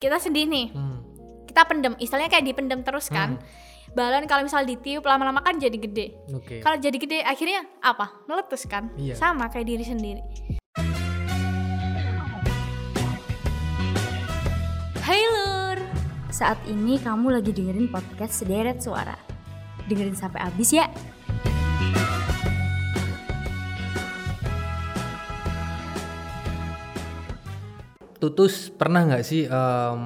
[0.00, 1.04] kita sedih nih Hmm.
[1.44, 3.36] kita pendem istilahnya kayak dipendem terus kan
[3.92, 6.64] balon kalau misal ditiup lama-lama kan jadi gede Oke.
[6.64, 9.12] kalau jadi gede akhirnya apa meletus kan Iya.
[9.12, 10.24] sama kayak diri sendiri
[15.02, 15.78] Hai Lur
[16.30, 19.18] Saat ini kamu lagi dengerin podcast Sederet Suara.
[19.84, 20.86] Dengerin sampai habis ya.
[28.20, 30.02] Tutus pernah nggak sih em,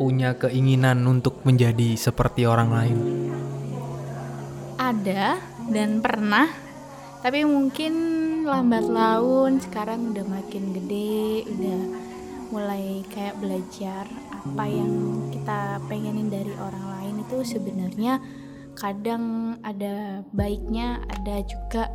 [0.00, 2.98] punya keinginan untuk menjadi seperti orang lain?
[4.90, 5.38] ada
[5.70, 6.50] dan pernah
[7.20, 7.92] tapi mungkin
[8.48, 11.80] lambat laun sekarang udah makin gede udah
[12.50, 14.90] mulai kayak belajar apa yang
[15.30, 18.18] kita pengenin dari orang lain itu sebenarnya
[18.74, 21.92] kadang ada baiknya ada juga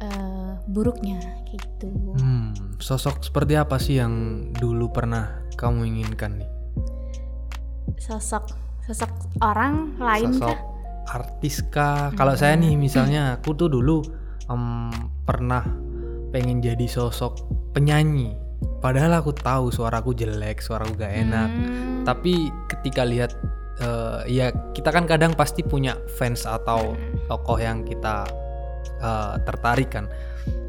[0.00, 1.18] eh, buruknya
[1.50, 4.12] gitu Hmm, sosok seperti apa sih yang
[4.56, 6.50] dulu pernah kamu inginkan nih?
[8.00, 8.56] sosok
[8.88, 9.10] sosok
[9.44, 10.60] orang lain Sosok kah?
[11.10, 12.08] artis kah?
[12.16, 14.00] Kalau saya nih misalnya aku tuh dulu
[14.48, 14.88] em,
[15.26, 15.62] pernah
[16.30, 18.34] pengen jadi sosok penyanyi.
[18.80, 21.48] Padahal aku tahu suaraku jelek, suaraku gak enak.
[21.50, 23.32] Hmm, Tapi ketika lihat
[23.80, 26.96] eh, ya kita kan kadang pasti punya fans atau
[27.28, 28.24] tokoh yang kita
[28.98, 30.06] eh, tertarik kan.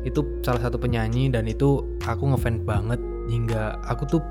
[0.02, 4.22] Itu salah satu penyanyi dan itu aku ngefans banget hingga aku tuh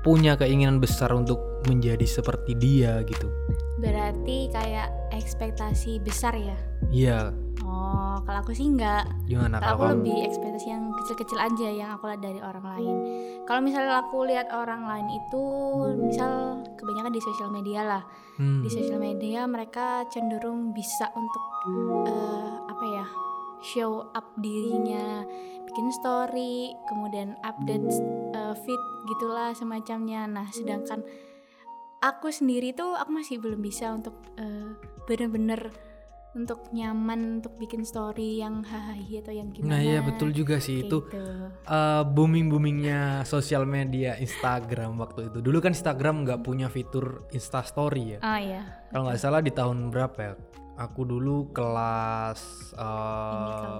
[0.00, 1.36] punya keinginan besar untuk
[1.68, 3.28] menjadi seperti dia gitu.
[3.76, 6.56] berarti kayak ekspektasi besar ya
[6.88, 9.92] Iya, oh kalau aku sih enggak gimana Kalau aku kamu?
[9.96, 12.94] lebih ekspektasi yang kecil-kecil aja yang aku lihat dari orang lain.
[13.44, 15.44] Kalau misalnya aku lihat orang lain itu,
[15.96, 16.32] misal
[16.76, 18.02] kebanyakan di sosial media lah.
[18.36, 21.44] Hmm, Di sosial media mereka cenderung bisa untuk
[22.04, 23.04] eh, apa ya,
[23.60, 25.24] show up dirinya,
[25.68, 27.86] bikin story, kemudian update
[28.34, 30.26] eh, feed gitulah semacamnya.
[30.26, 31.04] Nah, sedangkan
[32.00, 34.72] aku sendiri tuh aku masih belum bisa untuk eh,
[35.04, 35.70] bener-bener
[36.30, 39.74] untuk nyaman untuk bikin story yang hahaha atau yang gimana.
[39.74, 41.22] Nah iya betul juga sih Kayak itu gitu.
[41.66, 45.42] eh, booming boomingnya sosial media Instagram waktu itu.
[45.42, 48.18] Dulu kan Instagram nggak punya fitur Insta Story ya.
[48.22, 48.62] Oh iya.
[48.94, 50.34] Kalau nggak salah di tahun berapa ya?
[50.80, 52.40] Aku dulu kelas
[52.72, 53.78] eh,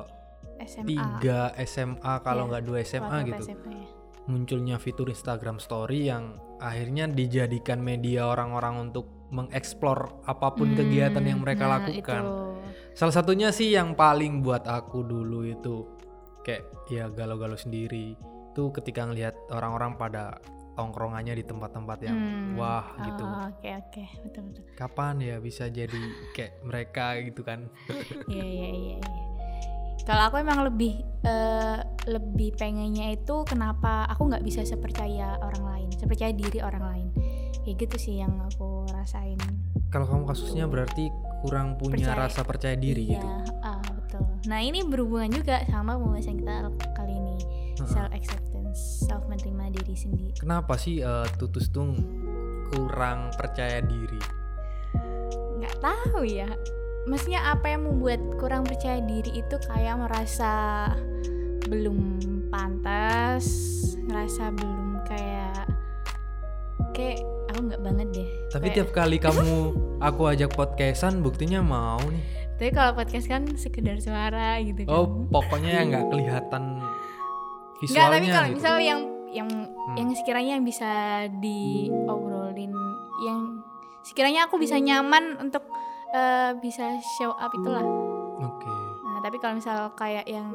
[0.63, 0.87] SMA.
[0.87, 3.43] tiga SMA kalau Iya, nggak dua SMA Waktu gitu.
[3.47, 3.89] SMA ya.
[4.23, 11.41] Munculnya fitur Instagram Story yang akhirnya dijadikan media orang-orang untuk mengeksplor apa pun kegiatan yang
[11.41, 12.23] mereka Nah, lakukan.
[12.23, 12.37] itu.
[12.93, 15.87] Salah satunya sih yang paling buat aku dulu itu
[16.41, 18.15] kayak ya galau-galau sendiri.
[18.51, 20.37] Itu ketika ngelihat orang-orang pada
[20.81, 22.57] tongkrongannya di tempat-tempat yang Hmm.
[22.57, 23.21] wah gitu.
[23.21, 24.65] Oh, Oke oke betul betul.
[24.73, 26.01] Kapan ya bisa jadi
[26.33, 27.69] kayak mereka gitu kan?
[28.33, 28.97] Iya iya iya.
[28.97, 28.99] iya.
[30.01, 35.89] Kalau aku emang lebih eh, lebih pengennya itu kenapa aku nggak bisa sepercaya orang lain,
[35.93, 37.07] sepercaya diri orang lain.
[37.61, 39.37] Kayak gitu sih yang aku rasain.
[39.93, 41.13] Kalau kamu kasusnya berarti
[41.45, 42.25] kurang punya Percaya.
[42.25, 43.29] rasa percaya diri iya, gitu.
[43.61, 44.25] ah, betul.
[44.49, 46.55] Nah ini berhubungan juga sama pembahasan kita
[46.95, 47.37] kali ini
[47.77, 50.33] self acceptance, self menerima diri sendiri.
[50.37, 51.93] Kenapa sih eh, Tutus tuh
[52.69, 54.21] kurang percaya diri?
[55.57, 56.49] nggak tahu ya
[57.05, 60.53] maksudnya apa yang membuat kurang percaya diri itu kayak merasa
[61.63, 62.17] belum
[62.49, 63.45] pantas
[64.01, 65.69] ngerasa belum kayak
[66.91, 69.53] kayak aku nggak banget deh Tapi Kayak- tiap kali kamu
[69.99, 72.25] aku ajak podcastan buktinya mau nih.
[72.57, 76.81] tapi kalau podcast kan sekedar suara gitu kan Oh, pokoknya yang nggak kelihatan
[77.81, 78.57] nggak visualnya tapi kalau gitu.
[78.57, 79.49] misal yang yang
[79.81, 79.97] Hmm.
[79.97, 80.91] yang sekiranya yang bisa
[81.35, 82.71] diobrolin
[83.21, 83.41] yang
[84.03, 85.65] sekiranya aku bisa nyaman untuk
[86.11, 86.85] eh, bisa
[87.17, 87.83] show up itulah
[88.41, 88.73] Oke.
[89.05, 90.49] Nah, tapi kalau misal kayak yang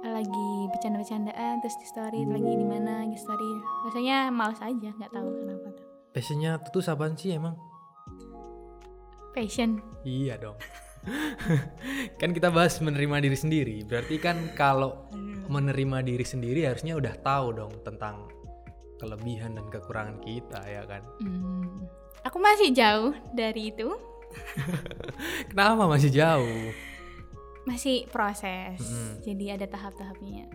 [0.00, 3.50] lagi bercanda-bercandaan terus di story lagi di mana di story
[3.84, 7.54] rasanya males aja nggak tahu kenapa tuh Passionnya Tutus apaan sih emang?
[9.30, 10.56] passion Iya dong.
[12.20, 13.76] kan kita bahas menerima diri sendiri.
[13.84, 15.08] Berarti kan kalau
[15.48, 18.28] menerima diri sendiri harusnya udah tahu dong tentang
[19.00, 21.02] kelebihan dan kekurangan kita ya kan.
[21.22, 21.86] Hmm,
[22.26, 23.88] aku masih jauh dari itu
[25.50, 26.74] Kenapa masih jauh?
[27.68, 29.20] masih proses Mm-mm.
[29.20, 30.48] jadi ada tahap-tahapnya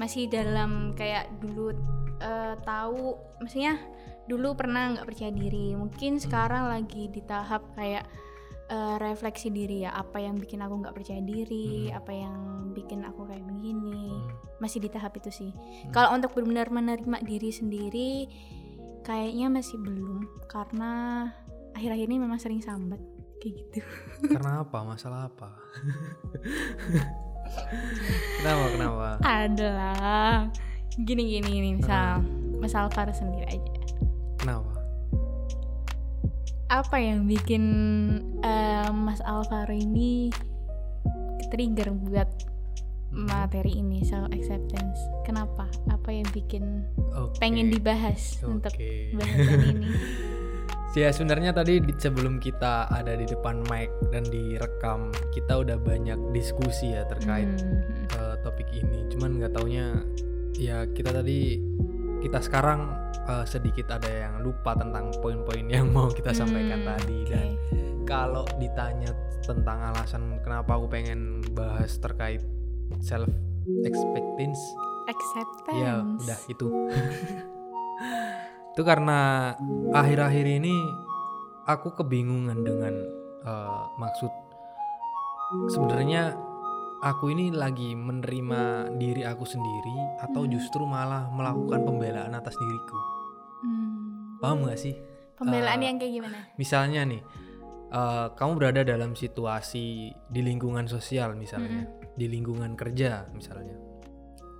[0.00, 1.76] masih dalam kayak dulu
[2.24, 3.76] eh, tahu maksudnya
[4.24, 8.08] dulu pernah nggak percaya diri mungkin sekarang lagi di tahap kayak
[8.64, 11.94] eh, refleksi diri ya apa yang bikin aku nggak percaya diri Mm.
[11.94, 12.36] apa yang
[12.72, 14.28] bikin aku kayak begini Hmm.
[14.58, 15.50] masih di tahap itu sih
[15.90, 18.10] kalau untuk benar-benar menerima diri sendiri
[19.02, 20.90] kayaknya masih belum karena
[21.72, 22.98] akhir-akhir ini memang sering sambat
[23.38, 23.78] kayak gitu
[24.32, 24.76] Karena apa?
[24.80, 25.48] Masalah apa?
[28.40, 28.64] kenapa?
[28.72, 29.08] Kenapa?
[29.22, 30.48] adalah
[30.96, 32.22] gini gini gini misal
[32.58, 33.73] misal Farah sendiri aja?
[36.66, 37.64] Apa yang bikin
[38.40, 40.32] eh, Mas Alvaro ini
[41.48, 42.26] trigger buat
[43.10, 44.98] materi ini self acceptance?
[45.22, 45.68] Kenapa?
[45.86, 46.82] Apa yang bikin
[47.14, 47.38] Oke.
[47.38, 49.12] pengen dibahas untuk Oke.
[49.14, 49.88] bahasan ini?
[50.94, 56.14] Ya sebenarnya tadi di- sebelum kita ada di depan mic dan direkam kita udah banyak
[56.30, 57.82] diskusi ya terkait Hmm.
[58.14, 59.02] eh, topik ini.
[59.10, 59.90] Cuman nggak taunya
[60.54, 61.58] ya kita tadi
[62.24, 62.88] kita sekarang
[63.28, 67.28] eh, sedikit ada yang lupa tentang poin-poin yang mau kita sampaikan Hmm, tadi oke.
[67.28, 67.48] dan
[68.08, 69.12] kalau ditanya
[69.44, 72.40] tentang alasan kenapa aku pengen bahas terkait
[73.04, 73.28] self
[73.84, 74.60] expectance
[75.04, 75.76] acceptance.
[75.76, 76.66] ya udah itu
[78.74, 79.52] itu karena
[79.92, 80.74] akhir-akhir ini
[81.68, 82.94] aku kebingungan dengan
[83.44, 84.32] eh, maksud
[85.68, 86.32] sebenarnya
[87.04, 88.60] aku ini lagi menerima
[88.96, 90.50] diri aku sendiri atau Hmm.
[90.50, 92.98] justru malah melakukan pembelaan atas diriku
[93.60, 94.40] Hmm.
[94.40, 94.96] paham gak sih
[95.34, 96.38] Pembelaan Eh, yang kayak gimana?
[96.54, 97.22] misalnya nih
[97.90, 99.86] eh, kamu berada dalam situasi
[100.26, 103.76] di lingkungan sosial misalnya di lingkungan kerja misalnya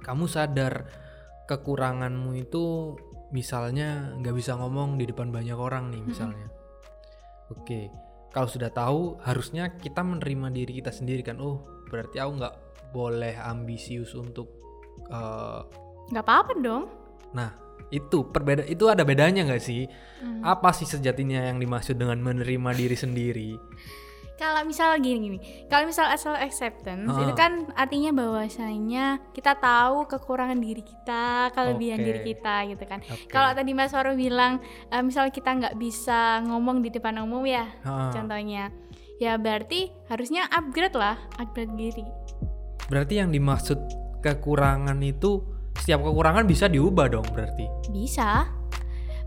[0.00, 0.84] kamu sadar
[1.44, 2.94] kekuranganmu itu
[3.30, 6.46] misalnya nggak bisa ngomong di depan banyak orang nih misalnya
[7.48, 7.90] oke
[8.30, 12.54] kalau sudah tahu harusnya kita menerima diri kita sendiri kan oh berarti aku nggak
[12.90, 14.50] boleh ambisius untuk
[15.06, 15.60] eh,
[16.04, 16.84] Nggak apa-apa dong.
[17.30, 17.54] nah
[17.88, 19.86] itu perbeda itu ada bedanya nggak sih
[20.18, 20.40] Hmm.
[20.40, 23.50] apa sih sejatinya yang dimaksud dengan menerima diri sendiri
[24.34, 25.38] Kalau misal gini gini,
[25.68, 27.22] kalau misal self acceptance Ah.
[27.22, 32.04] itu kan artinya bahwasanya kita tahu kekurangan diri kita, kelebihan Oke.
[32.04, 32.98] diri kita gitu kan.
[33.04, 33.30] Oke.
[33.30, 34.58] Kalau tadi Mas Waro bilang,
[34.88, 38.74] eh, misal kita nggak bisa ngomong di depan umum ya, Ha, contohnya,
[39.16, 42.04] ya berarti harusnya upgrade lah, upgrade diri.
[42.84, 43.78] berarti yang dimaksud
[44.20, 45.40] kekurangan itu
[45.76, 48.48] setiap kekurangan bisa diubah dong berarti Bisa.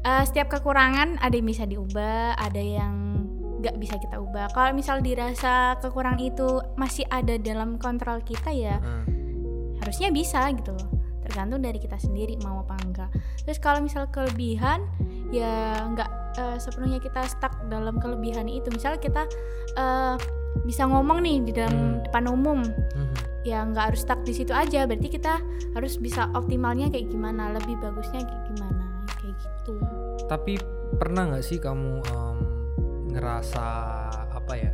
[0.05, 3.25] Eh, setiap kekurangan ada yang bisa diubah, ada yang
[3.57, 4.53] nggak bisa kita ubah.
[4.53, 6.47] Kalau misal dirasa kekurangan itu
[6.77, 9.03] masih ada dalam kontrol kita ya, Ha.
[9.81, 10.89] harusnya bisa gitu loh
[11.27, 13.11] tergantung dari kita sendiri mau apa enggak
[13.43, 14.87] terus kalau misal kelebihan
[15.29, 15.53] ya
[15.85, 19.25] nggak eh, sepenuhnya kita stuck dalam kelebihan itu misal kita
[19.73, 20.15] eh,
[20.63, 22.03] bisa ngomong nih di dalam Hmm.
[22.03, 23.15] depan umum Mhm.
[23.43, 25.37] ya nggak harus stuck di situ aja berarti kita
[25.71, 28.83] harus bisa optimalnya kayak gimana lebih bagusnya kayak gimana
[29.13, 29.73] kayak gitu
[30.25, 30.59] Tapi
[30.95, 32.37] pernah nggak sih kamu em,
[33.09, 33.65] ngerasa
[34.29, 34.71] apa ya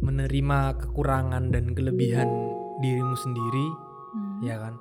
[0.00, 2.28] menerima kekurangan dan kelebihan
[2.78, 3.66] dirimu sendiri,
[4.12, 4.38] Hmm.
[4.40, 4.74] ya kan?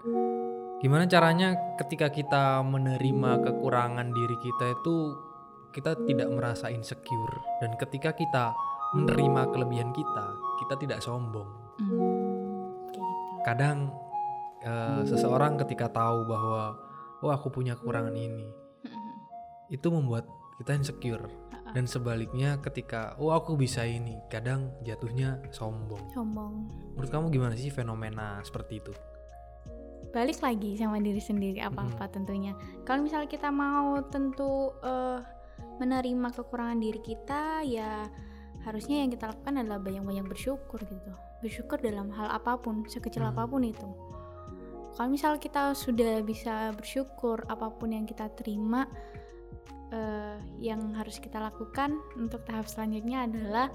[0.84, 5.16] Gimana caranya ketika kita menerima kekurangan diri kita itu
[5.72, 7.40] kita tidak merasa insecure?
[7.64, 8.52] Dan ketika kita
[8.92, 10.28] menerima kelebihan kita,
[10.60, 11.48] kita tidak sombong.
[11.80, 13.00] Hmm, gitu.
[13.48, 13.96] Kadang
[14.60, 16.76] eh, seseorang ketika tahu bahwa
[17.24, 18.44] oh aku punya kekurangan ini,
[18.84, 19.16] Hmm.
[19.72, 20.28] itu membuat
[20.60, 21.32] kita insecure.
[21.72, 26.12] Dan sebaliknya ketika oh aku bisa ini kadang jatuhnya sombong.
[26.12, 26.68] Sombong.
[27.00, 28.92] Menurut kamu gimana sih fenomena seperti itu
[30.14, 32.54] balik lagi sama diri sendiri apa-apa tentunya.
[32.86, 35.20] Kalau misalnya kita mau tentu eh,
[35.82, 38.06] menerima kekurangan diri kita, ya
[38.64, 41.12] harusnya yang kita lakukan adalah banyak-banyak bersyukur gitu.
[41.42, 43.34] Bersyukur dalam hal apa pun, sekecil Hmm.
[43.36, 43.90] apa pun itu.
[44.94, 48.86] Kalau misal kita sudah bisa bersyukur apa pun yang kita terima,
[49.90, 53.74] eh, yang harus kita lakukan untuk tahap selanjutnya adalah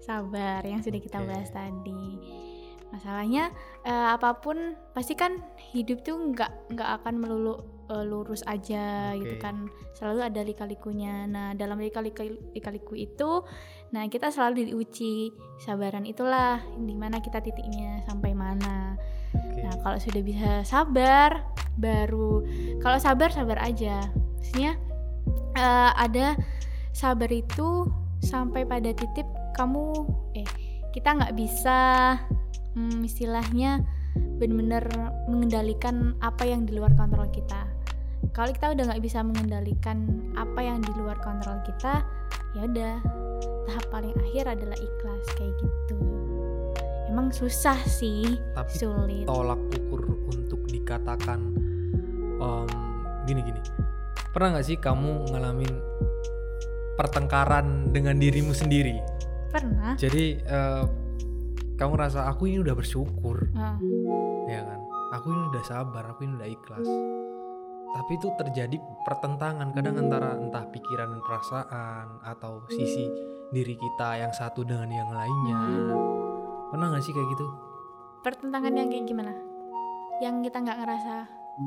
[0.00, 2.16] sabar yang sudah kita bahas tadi.
[2.94, 3.50] Masalahnya
[3.82, 5.42] eh, apa pun pasti kan
[5.74, 7.58] hidup tuh nggak nggak akan melulu
[7.90, 9.42] eh, lurus aja gitu Oke.
[9.42, 9.66] kan.
[9.98, 11.26] Selalu ada lika-likunya.
[11.26, 13.42] Nah dalam lika-liku itu
[13.90, 15.34] nah kita selalu diuji.
[15.58, 18.94] Sabaran itulah di mana kita titiknya sampai mana.
[19.34, 19.66] Oke.
[19.66, 21.42] nah kalau sudah bisa sabar
[21.74, 22.46] baru
[22.78, 24.06] kalau sabar sabar aja.
[24.38, 24.78] Maksudnya
[25.58, 26.38] eh, ada
[26.94, 27.90] sabar itu
[28.22, 29.26] sampai pada titik
[29.58, 29.92] kamu
[30.38, 30.48] eh
[30.94, 31.78] kita nggak bisa
[32.74, 33.82] hmm, istilahnya
[34.38, 34.84] benar-benar
[35.26, 37.66] mengendalikan apa yang di luar kontrol kita.
[38.34, 42.02] Kalau kita udah nggak bisa mengendalikan apa yang di luar kontrol kita,
[42.54, 42.94] ya udah
[43.70, 45.98] tahap paling akhir adalah ikhlas kayak gitu.
[47.10, 49.26] Emang susah sih, tapi sulit.
[49.28, 51.54] tolak ukur untuk dikatakan
[53.24, 53.60] gini-gini
[54.30, 55.72] pernah nggak sih kamu ngalamin
[56.94, 59.00] pertengkaran dengan dirimu sendiri
[59.50, 59.96] Pernah?
[59.98, 60.84] jadi eh,
[61.74, 63.76] kamu rasa aku ini udah bersyukur Ah,
[64.46, 64.80] ya kan
[65.12, 66.88] aku ini udah sabar aku ini udah ikhlas
[67.94, 68.76] tapi itu terjadi
[69.06, 73.06] pertentangan kadang antara entah pikiran dan perasaan atau sisi
[73.48, 75.60] diri kita yang satu dengan yang lainnya
[76.68, 77.46] pernah nggak sih kayak gitu
[78.20, 79.36] pertentangan yang kayak gimana?
[80.16, 81.14] Yang kita nggak ngerasa.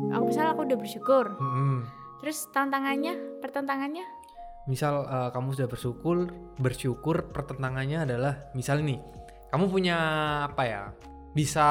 [0.09, 1.85] Aku misalnya aku udah bersyukur, Mm-mm.
[2.17, 3.13] Terus tantangannya,
[3.45, 4.01] pertentangannya?
[4.65, 6.17] misal eh, kamu sudah bersyukur
[6.57, 8.99] bersyukur pertentangannya adalah misal nih
[9.47, 9.97] kamu punya
[10.47, 10.83] apa ya
[11.31, 11.67] bisa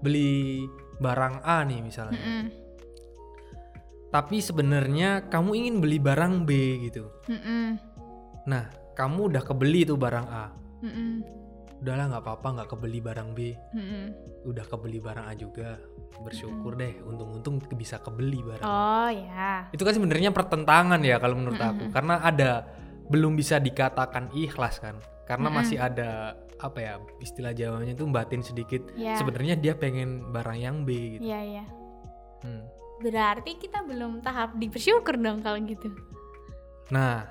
[0.00, 0.64] beli
[0.96, 2.44] barang A nih misalnya Mm-mm.
[4.10, 6.50] tapi sebenarnya kamu ingin beli barang B
[6.88, 7.76] gitu Mm-mm.
[8.48, 10.46] nah kamu udah kebeli tuh barang A
[10.84, 11.24] Mm-mm.
[11.80, 13.38] udahlah nggak apa-apa nggak kebeli barang B
[13.76, 14.04] Mm-mm.
[14.44, 15.80] udah kebeli barang A juga
[16.20, 19.68] bersyukur deh untung-untung bisa kebeli barang Oh ya.
[19.72, 21.94] itu kan sebenarnya pertentangan ya kalau menurut aku Mm-mm.
[21.96, 22.68] karena ada
[23.08, 25.58] belum bisa dikatakan ikhlas kan karena Mm-mm.
[25.64, 29.16] masih ada apa ya istilah Jawanya itu batin sedikit Ya.
[29.16, 31.64] sebenarnya dia pengen barang yang B gitu Iya iya.
[32.40, 32.64] Hmm.
[33.00, 35.88] Berarti kita belum tahap di bersyukur dong kalau gitu.
[36.88, 37.22] nah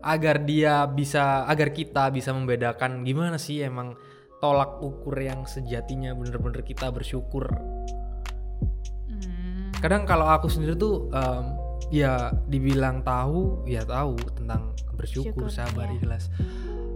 [0.00, 3.96] agar dia bisa agar kita bisa membedakan gimana sih emang
[4.36, 7.48] tolak ukur yang sejatinya bener-bener kita bersyukur
[9.06, 9.70] Hmm.
[9.74, 11.44] kadang kalau aku sendiri tuh em,
[11.90, 12.12] ya
[12.44, 15.94] dibilang tahu ya tahu tentang bersyukur Syukur, sabar ya.
[15.94, 16.24] ikhlas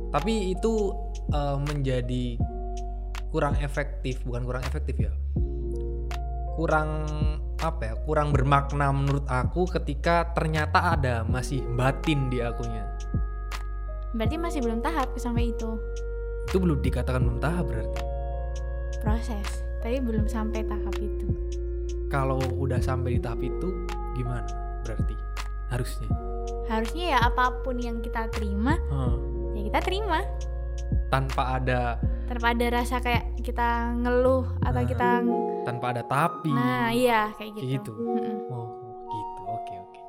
[0.09, 0.93] tapi itu
[1.33, 2.41] eh, menjadi
[3.29, 5.12] kurang efektif bukan kurang efektif ya.
[6.59, 7.07] Kurang
[7.59, 12.87] apa ya kurang bermakna menurut aku ketika ternyata ada masih batin di akunya.
[14.15, 15.77] Berarti masih belum tahap sampai itu?
[16.49, 18.03] Itu belum dikatakan belum tahap berarti.
[19.05, 21.29] Proses, tapi belum sampai tahap itu.
[22.09, 23.85] kalau udah sampai di tahap itu
[24.17, 24.49] gimana
[24.81, 25.12] berarti?
[25.69, 26.09] Harusnya?
[26.73, 29.12] Harusnya ya apa pun yang kita terima, Hah,
[29.59, 30.21] ya kita terima.
[31.09, 34.88] tanpa ada Tanpa ada rasa kayak kita ngeluh atau Nah.
[34.88, 35.09] kita
[35.65, 37.61] tanpa ada tapi Nah, iya kayak gitu.
[37.61, 37.93] Kayak gitu.
[37.97, 38.37] Mm-mm.
[38.49, 38.69] Oh,
[39.05, 39.43] gitu.
[39.49, 40.00] Oke, oke.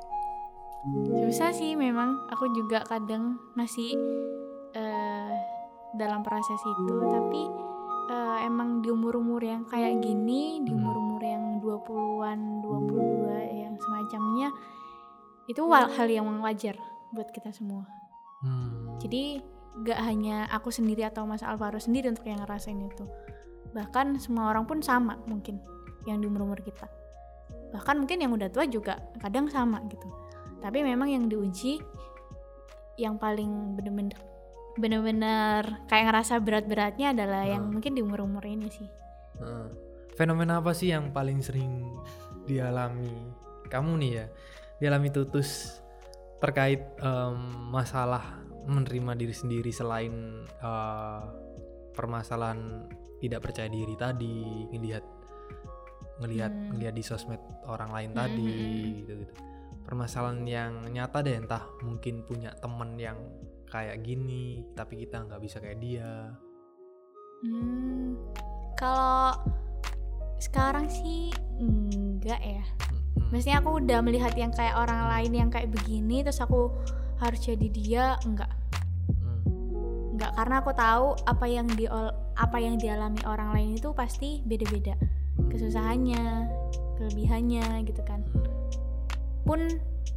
[1.23, 2.27] Susah sih memang.
[2.29, 3.95] Aku juga kadang masih
[4.69, 5.31] eh,
[5.93, 7.41] dalam proses itu, tapi
[8.07, 10.79] eh, emang di umur-umur yang kayak gini, di Hmm.
[10.79, 14.49] umur-umur yang 20-an, 22 yang semacamnya
[15.45, 16.75] itu hal yang wajar
[17.09, 17.87] buat kita semua.
[18.39, 18.95] Hmm.
[18.99, 19.43] Jadi
[19.83, 23.05] gak hanya aku sendiri atau Mas Alvaro sendiri untuk yang ngerasain itu.
[23.71, 25.59] Bahkan semua orang pun sama mungkin
[26.07, 26.87] yang di umur-umur kita.
[27.69, 30.07] Bahkan mungkin yang udah tua juga kadang sama gitu.
[30.59, 31.79] Tapi memang yang diuji
[32.99, 34.19] yang paling bener-bener
[34.75, 37.79] bener-bener kayak ngerasa berat-beratnya adalah yang Hmm.
[37.79, 38.87] mungkin di umur-umur ini sih.
[39.39, 39.67] Heeh.
[40.19, 41.95] fenomena apa sih yang paling sering
[42.43, 43.07] dialami
[43.71, 44.25] kamu nih ya?
[44.83, 45.79] Dialami tutus
[46.39, 47.37] terkait em,
[47.69, 51.21] masalah menerima diri sendiri selain eh,
[51.93, 52.87] permasalahan
[53.19, 55.03] tidak percaya diri tadi, ngelihat
[56.19, 56.67] ngelihat Hmm.
[56.75, 58.95] ngelihat di sosmed orang lain Hmm, tadi hmm, hmm.
[59.03, 59.33] gitu gitu.
[59.87, 63.17] Permasalahan yang nyata deh entah mungkin punya temen yang
[63.71, 66.35] kayak gini tapi kita nggak bisa kayak dia.
[67.39, 68.19] Hmm,
[68.75, 69.39] kalau
[70.39, 72.63] sekarang sih enggak ya.
[73.15, 73.29] Mm-mm.
[73.33, 76.69] Maksudnya aku udah melihat yang kayak orang lain yang kayak begini terus aku
[77.19, 78.49] harus jadi dia enggak.
[79.09, 80.15] Mm.
[80.17, 81.85] Enggak karena aku tahu apa yang di
[82.39, 84.95] apa yang dialami orang lain itu pasti beda-beda.
[85.49, 86.47] Kesusahannya,
[86.99, 88.23] kelebihannya gitu kan.
[89.43, 89.59] Pun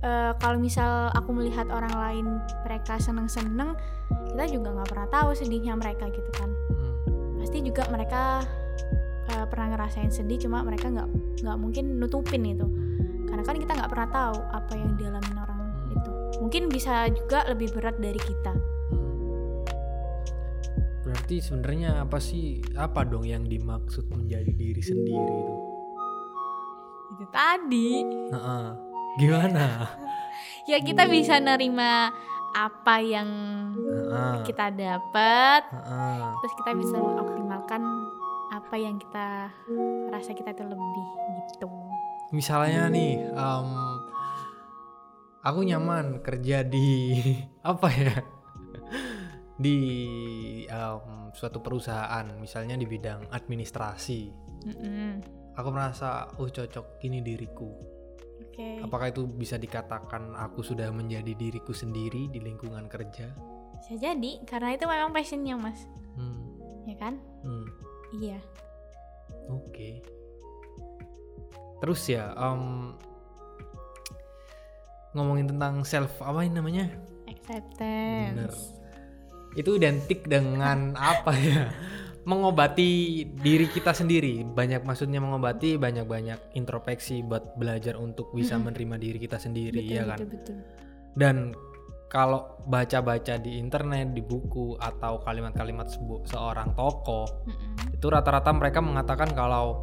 [0.03, 2.27] eh, kalau misal aku melihat orang lain
[2.67, 3.75] mereka seneng-seneng,
[4.31, 6.51] kita juga nggak pernah tahu sedihnya mereka gitu kan.
[7.43, 8.47] Pasti juga mereka
[9.31, 11.09] eh, pernah ngerasain sedih, cuma mereka nggak
[11.43, 12.67] nggak mungkin nutupin itu
[13.29, 16.11] karena kan kita nggak pernah tahu apa yang dialami orang itu
[16.43, 18.53] mungkin bisa juga lebih berat dari kita.
[21.03, 25.73] Berarti sebenarnya apa sih apa dong yang dimaksud menjadi diri sendiri itu?
[27.13, 27.91] itu tadi
[28.33, 28.67] Heeh.
[29.21, 29.67] Gimana?
[30.71, 32.09] ya kita bisa nerima
[32.53, 33.29] apa yang
[33.77, 34.45] Heeh.
[34.45, 36.23] kita dapat Heeh.
[36.41, 37.83] terus kita bisa mengoptimalkan
[38.63, 39.51] apa yang kita
[40.09, 41.07] rasa kita itu lebih
[41.53, 41.69] gitu
[42.33, 43.69] Misalnya nih, em,
[45.45, 47.21] aku nyaman kerja di
[47.67, 48.17] apa ya?
[49.53, 49.77] Di
[50.65, 51.03] em,
[51.37, 54.21] suatu perusahaan, misalnya di bidang administrasi.
[54.65, 55.11] Mm-mm.
[55.53, 57.69] Aku merasa, oh cocok ini diriku.
[58.41, 63.29] oke Apakah itu bisa dikatakan aku sudah menjadi diriku sendiri di lingkungan kerja?
[63.75, 66.55] bisa jadi karena itu memang passionnya mas Hmm.
[66.87, 67.67] ya kan Hmm.
[68.21, 68.39] Iya
[69.51, 70.03] Oke.
[71.83, 72.95] Terus ya, em,
[75.19, 76.87] ngomongin tentang self apa ini namanya?
[77.27, 78.53] acceptance Bener.
[79.59, 81.75] Itu identik dengan apa ya?
[82.23, 84.47] Mengobati diri kita sendiri.
[84.47, 90.03] Banyak maksudnya mengobati, banyak-banyak introspeksi buat belajar untuk bisa menerima diri kita sendiri, betul ya
[90.07, 90.19] kan?
[90.23, 90.57] betul betul
[91.19, 91.37] Dan
[92.13, 95.89] kalau baca-baca di internet, di buku atau kalimat-kalimat
[96.29, 97.97] seorang tokoh Mm-mm.
[97.97, 99.81] itu rata-rata mereka mengatakan kalau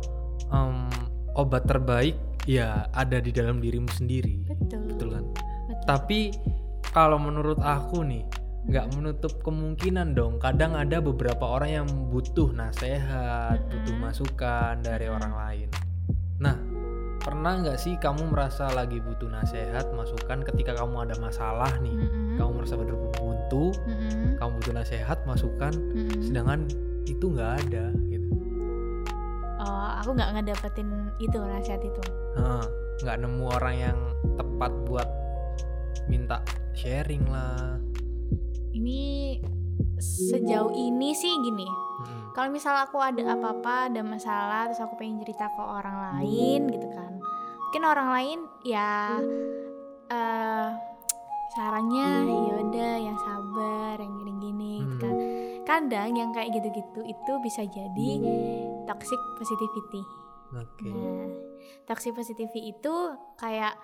[0.53, 0.85] em,
[1.33, 2.13] obat terbaik
[2.45, 4.45] ya ada di dalam dirimu sendiri.
[4.45, 4.93] Betul.
[4.93, 5.25] Betul kan.
[5.25, 5.85] Betul.
[5.89, 6.19] tapi
[6.93, 8.25] kalau menurut aku nih
[8.69, 10.37] nggak menutup kemungkinan dong.
[10.37, 14.05] Kadang ada beberapa orang yang butuh nasihat butuh Mm-mm.
[14.05, 15.69] masukan dari orang lain.
[16.37, 16.78] Nah
[17.19, 22.39] pernah nggak sih kamu merasa lagi butuh nasihat masukan ketika kamu ada masalah nih Mm-mm.
[22.39, 24.39] kamu merasa berbuntu Mm-mm.
[24.39, 26.19] kamu butuh nasihat masukan Mm-mm.
[26.23, 26.65] sedangkan
[27.05, 28.33] itu nggak ada gitu
[29.59, 30.87] oh aku nggak ngedapetin
[31.19, 32.01] itu nasihat itu
[33.03, 33.97] nggak nemu orang yang
[34.39, 35.07] tepat buat
[36.07, 36.39] minta
[36.73, 37.75] sharing lah
[38.71, 39.35] ini
[39.99, 41.88] sejauh ini sih gini.
[42.39, 46.87] Kalau misal aku ada apa-apa ada masalah terus aku pengen cerita ke orang lain gitu
[46.87, 47.19] kan.
[47.67, 49.19] Mungkin orang lain ya
[50.07, 50.67] eh
[51.51, 55.15] sarannya ya udah yang sabar yang gini-gini gitu kan.
[55.67, 58.11] Kadang yang kayak gitu-gitu itu bisa jadi
[58.87, 59.99] toxic positivity.
[60.55, 60.95] Oke.
[60.95, 61.27] Nah,
[61.91, 62.95] toxic positivity itu
[63.35, 63.75] kayak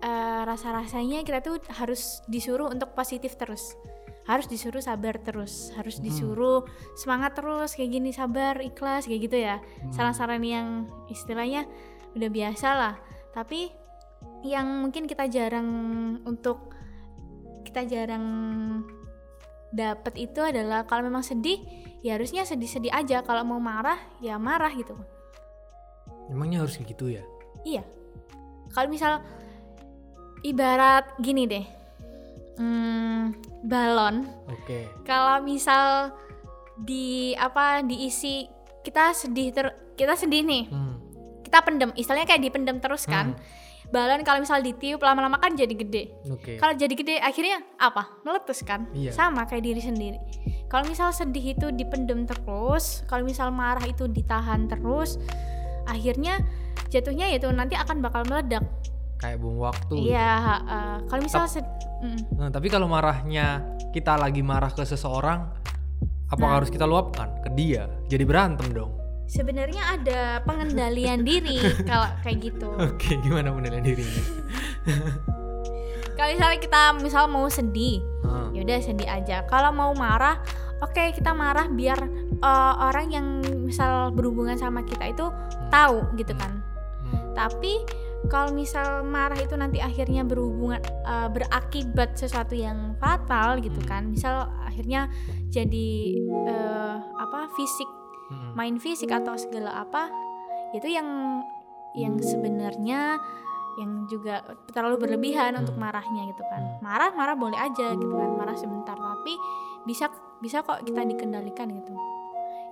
[0.00, 3.76] eh, rasa-rasanya kita tuh harus disuruh untuk positif terus.
[4.22, 6.04] Harus disuruh sabar terus, harus Hmm.
[6.06, 6.60] disuruh
[6.94, 9.58] semangat terus kayak gini sabar, ikhlas kayak gitu ya.
[9.58, 9.92] Hmm.
[9.92, 11.66] Saran-saran yang istilahnya
[12.14, 12.94] udah biasa lah.
[13.34, 13.72] Tapi
[14.46, 15.68] yang mungkin kita jarang
[16.22, 16.70] untuk
[17.66, 18.26] kita jarang
[19.72, 21.58] dapat itu adalah kalau memang sedih
[22.04, 24.92] ya harusnya sedih-sedih aja kalau mau marah ya marah gitu
[26.28, 27.24] emangnya harus kayak gitu ya
[27.62, 27.82] Iya.
[28.74, 29.22] Kalau misal
[30.42, 31.62] ibarat gini deh.
[32.56, 33.32] Hmm,
[33.64, 34.28] balon.
[34.48, 36.12] oke Kalau misal
[36.76, 38.44] di apa diisi
[38.82, 39.66] kita sedih ter
[39.96, 40.64] kita sedih nih.
[40.68, 40.96] Hmm,
[41.44, 43.36] Kita pendem, istilahnya kayak dipendem terus kan.
[43.92, 46.16] Balon kalau misal ditiup lama-lama kan jadi gede.
[46.24, 48.08] oke Kalau jadi gede akhirnya apa?
[48.24, 48.88] Meletus kan?
[48.96, 49.12] Iya.
[49.12, 50.16] Sama kayak diri sendiri.
[50.72, 55.20] Kalau misal sedih itu dipendem terus, kalau misal marah itu ditahan terus,
[55.84, 56.40] akhirnya
[56.88, 58.64] jatuhnya itu nanti akan bakal meledak.
[59.22, 64.42] Kayak bom waktu Iya, uh, kalau misal sed- mm, Nah, tapi kalau marahnya kita lagi
[64.42, 65.46] marah ke seseorang
[66.26, 66.58] apakah Nah.
[66.58, 68.90] harus kita luapkan ke dia jadi berantem dong
[69.24, 72.68] sebenarnya ada pengendalian diri kalau kayak gitu.
[72.68, 74.22] oke gimana penilaian dirinya
[76.12, 78.46] Kalau misalnya kita misal mau sedih, Heeh.
[78.52, 79.36] ya udah sedih aja.
[79.44, 80.38] Kalau mau marah,
[80.78, 81.98] oke kita marah biar
[82.38, 83.26] uh, orang yang
[83.64, 85.24] misal berhubungan sama kita itu
[85.66, 86.60] tahu gitu kan.
[87.02, 87.32] Hmm.
[87.32, 87.80] Tapi
[88.28, 93.88] kalau misal marah itu nanti akhirnya berhubungan uh, berakibat sesuatu yang fatal gitu Hmm.
[93.88, 94.02] kan.
[94.10, 95.10] Misal akhirnya
[95.48, 95.90] jadi
[96.46, 97.90] uh, apa fisik
[98.28, 98.52] Mm-mm.
[98.54, 100.08] main fisik atau segala apa
[100.72, 101.04] itu yang
[101.92, 103.20] yang sebenarnya
[103.76, 105.84] yang juga terlalu berlebihan untuk Hmm.
[105.84, 106.80] marahnya gitu kan Hmm.
[106.80, 109.36] marah marah boleh aja gitu kan marah sebentar tapi
[109.84, 110.08] bisa
[110.40, 111.92] bisa kok kita dikendalikan gitu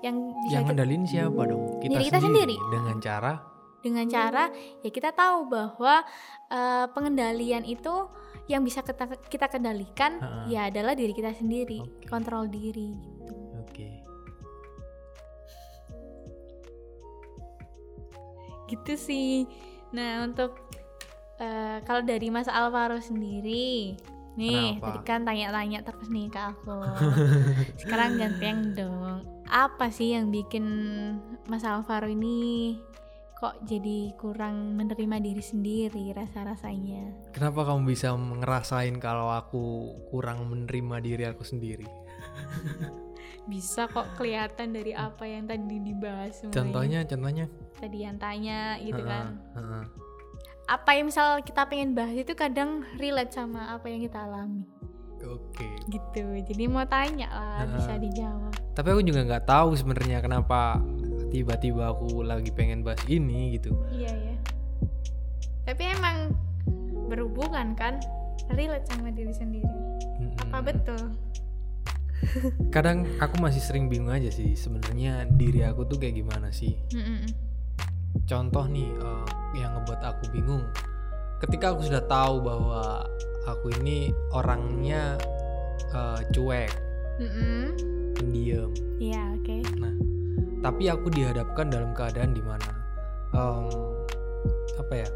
[0.01, 2.57] yang bisa yang ngendalin siapa dong kita, Diri kita sendiri.
[2.73, 3.33] dengan cara
[3.81, 4.53] dengan cara
[4.85, 6.05] ya kita tahu bahwa
[6.53, 8.09] eh, pengendalian itu
[8.47, 10.45] yang bisa kita kita kendalikan Ha-ha.
[10.51, 12.07] ya adalah diri kita sendiri Oke.
[12.11, 13.35] kontrol diri gitu.
[13.63, 13.91] oke
[18.69, 19.47] gitu sih
[19.91, 20.55] nah untuk
[21.39, 23.95] eh, kalau dari Mas Alvaro sendiri
[24.39, 24.87] nih Kenapa?
[24.95, 26.71] tadi kan tanya-tanya terus nih ke aku
[27.83, 30.65] sekarang gantian dong apa sih yang bikin
[31.51, 32.79] Mas Alvaro ini
[33.41, 37.33] kok jadi kurang menerima diri sendiri rasa-rasanya?
[37.33, 39.65] Kenapa kamu bisa ngerasain kalau aku
[40.13, 41.89] kurang menerima diri aku sendiri?
[43.49, 46.55] Bisa kok kelihatan dari apa yang tadi dibahas semuanya.
[46.55, 47.47] contohnya contohnya?
[47.81, 49.27] Tadi yang tanya gitu Heeh, kan?
[49.57, 49.85] heeh.
[50.71, 54.63] apa yang misal kita pengen bahas itu kadang relate sama apa yang kita alami.
[55.25, 55.67] Oke.
[55.89, 57.75] Gitu jadi mau tanya lah Heeh.
[57.75, 58.53] bisa dijawab.
[58.77, 60.79] Tapi aku juga nggak tahu sebenarnya kenapa
[61.31, 63.73] tiba-tiba aku lagi pengen bahas ini gitu.
[63.95, 64.37] Iya ya
[65.71, 66.35] tapi emang
[67.07, 68.03] berhubungan kan?
[68.51, 69.71] Relate sama diri sendiri.
[70.19, 70.51] Mm-mm.
[70.51, 71.03] apa betul?
[72.75, 76.75] Kadang aku masih sering bingung aja sih sebenarnya diri aku tuh kayak gimana sih.
[76.91, 77.31] Mm-mm.
[78.27, 79.27] contoh nih eh,
[79.63, 80.67] yang ngebuat aku bingung.
[81.39, 83.07] Ketika aku sudah tahu bahwa
[83.47, 85.15] aku ini orangnya
[85.95, 86.75] eh, cuek.
[88.19, 88.75] Pendiam.
[88.99, 89.57] Iya oke.
[89.79, 89.95] Nah
[90.61, 92.71] tapi aku dihadapkan dalam keadaan di mana
[93.33, 93.67] em,
[94.77, 95.09] apa ya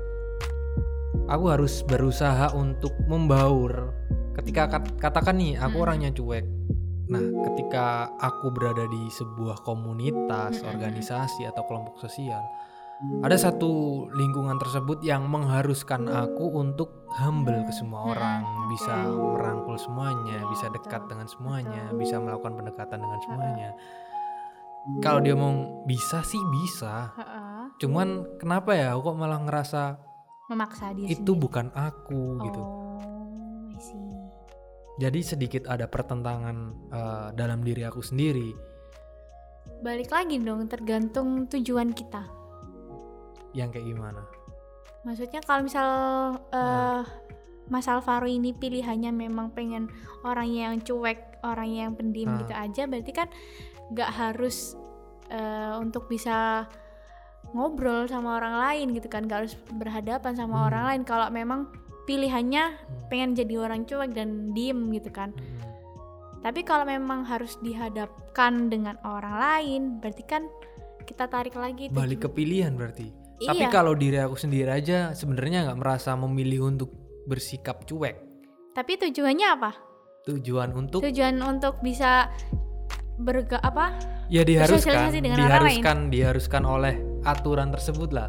[1.29, 3.93] aku harus berusaha untuk membaur
[4.41, 5.85] ketika kat- katakan nih aku Mm-mm.
[5.85, 6.45] orangnya cuek
[7.05, 7.21] nah
[7.53, 10.73] ketika aku berada di sebuah komunitas Mm-mm.
[10.73, 12.41] organisasi atau kelompok sosial
[13.21, 18.13] ada satu lingkungan tersebut yang mengharuskan aku untuk humble ke semua Mm-mm.
[18.17, 23.71] orang bisa merangkul semuanya bisa dekat dengan semuanya bisa melakukan pendekatan dengan semuanya
[25.01, 27.73] kalau dia mau bisa sih bisa Heeh.
[27.81, 29.83] cuman kenapa ya aku kok malah ngerasa
[30.53, 31.41] memaksa diri itu sendiri.
[31.41, 34.13] bukan aku gitu oh see.
[35.01, 36.57] jadi sedikit ada pertentangan
[36.93, 38.53] eh, dalam diri aku sendiri
[39.81, 42.25] balik lagi dong tergantung tujuan kita
[43.57, 44.21] yang kayak gimana
[45.05, 45.89] maksudnya kalau misal
[46.53, 47.05] eh
[47.65, 49.89] Mas Alvaro ini pilihannya memang pengen
[50.21, 52.39] orang yang cuek orang yang pendiam Ah.
[52.45, 53.29] gitu aja berarti kan
[53.91, 54.79] nggak harus
[55.27, 56.69] eh, untuk bisa
[57.53, 60.67] ngobrol sama orang lain gitu kan nggak harus berhadapan sama Hmm.
[60.69, 61.61] orang lain kalau memang
[62.05, 63.09] pilihannya Hmm.
[63.09, 65.61] pengen jadi orang cuek dan diem gitu kan Hmm.
[66.41, 70.45] tapi kalau memang harus dihadapkan dengan orang lain berarti kan
[71.05, 73.09] kita tarik lagi balik ke pilihan berarti
[73.41, 73.49] Iya.
[73.53, 76.93] tapi kalau diri aku sendiri aja sebenarnya nggak merasa memilih untuk
[77.25, 78.17] bersikap cuek
[78.73, 79.71] tapi tujuannya apa
[80.25, 82.29] tujuan untuk tujuan untuk bisa
[83.15, 83.95] berga apa?
[84.27, 88.29] Ya diharuskan dengan orang diharuskan diharuskan oleh aturan tersebut lah.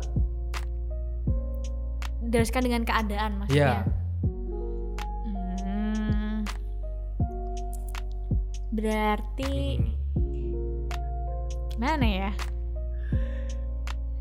[2.22, 3.40] Diteruskan dengan keadaan ya.
[3.40, 3.80] Maksudnya
[5.66, 6.38] Hmm.
[8.72, 10.86] berarti Hmm.
[11.72, 12.32] gimana ya?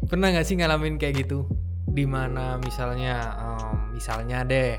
[0.05, 1.49] Pernah nggak sih ngalamin kayak gitu?
[1.91, 4.79] Di mana misalnya em, misalnya deh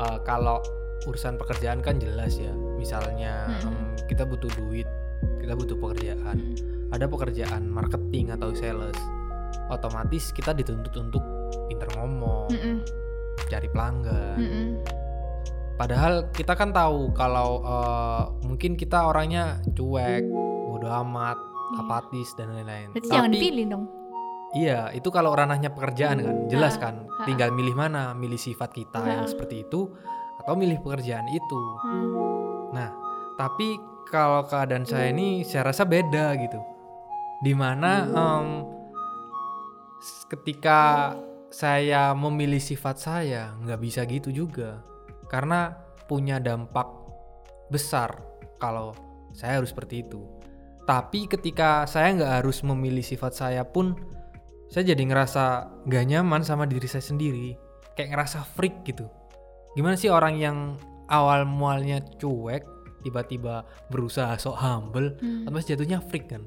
[0.00, 0.60] eh, kalau
[1.08, 2.52] urusan pekerjaan kan jelas ya.
[2.76, 3.96] Misalnya Mm-mm.
[3.96, 4.88] em, kita butuh duit
[5.40, 6.54] kita butuh pekerjaan Hmm.
[6.90, 8.98] ada pekerjaan marketing atau sales
[9.68, 11.22] otomatis kita dituntut untuk
[11.66, 12.76] pinter ngomong Mm-mm.
[13.46, 14.68] cari pelanggan Mm-mm.
[15.74, 20.24] padahal kita kan tahu kalau eh, mungkin kita orangnya cuek
[20.66, 21.38] bodoh amat
[21.70, 21.78] Iya.
[21.80, 23.84] apatis dan lain-lain berarti jangan dipilih dong
[24.50, 27.06] Iya, itu kalau ranahnya pekerjaan kan, jelas Ha, kan.
[27.06, 27.22] ha.
[27.22, 29.86] Tinggal milih mana, milih sifat kita yang seperti itu
[30.42, 31.62] atau milih pekerjaan itu.
[31.78, 32.10] Hmm.
[32.74, 32.90] Nah,
[33.38, 33.78] tapi
[34.10, 36.58] kalau keadaan saya ini saya rasa beda gitu.
[37.40, 38.04] Di mana
[39.98, 41.14] s- ketika
[41.48, 44.82] saya memilih sifat saya nggak bisa gitu juga,
[45.26, 45.74] karena
[46.06, 46.86] punya dampak
[47.70, 48.18] besar
[48.58, 48.92] kalau
[49.32, 50.20] saya harus seperti itu.
[50.84, 53.94] Tapi ketika saya nggak harus memilih sifat saya pun,
[54.66, 55.44] saya jadi ngerasa
[55.86, 57.54] nggak nyaman sama diri saya sendiri,
[57.94, 59.06] kayak ngerasa freak gitu.
[59.78, 60.58] Gimana sih orang yang
[61.06, 62.66] awal mualnya cuek,
[63.00, 65.44] tiba-tiba berusaha sok humble, Hmm.
[65.44, 66.42] terus jatuhnya freak kan?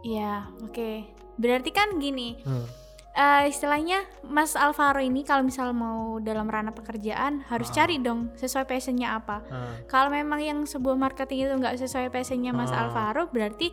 [0.00, 1.04] Iya, oke.
[1.36, 2.66] Berarti kan gini, Hmm.
[3.12, 7.82] eh, istilahnya Mas Alvaro ini kalau misal mau dalam ranah pekerjaan harus Ah.
[7.82, 9.42] cari dong sesuai passionnya apa.
[9.46, 12.86] Ah, Kalau memang yang sebuah marketing itu nggak sesuai passionnya Mas Ah.
[12.86, 13.70] Alvaro, berarti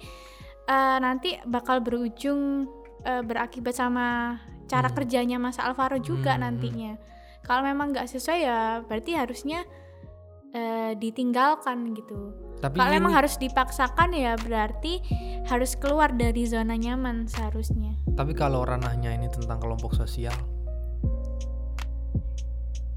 [0.65, 2.65] eh, nanti bakal berujung
[3.05, 4.33] eh, berakibat sama
[4.65, 4.97] cara Hmm.
[4.97, 6.41] kerjanya Mas Alvaro juga Hmm.
[6.41, 6.97] nantinya.
[7.41, 9.61] Kalau memang nggak sesuai ya berarti harusnya
[10.55, 12.31] eh, ditinggalkan gitu.
[12.55, 15.03] Tapi Kalau memang harus dipaksakan ya berarti
[15.45, 17.99] harus keluar dari zona nyaman seharusnya.
[18.15, 20.31] tapi kalau ranahnya ini tentang kelompok sosial,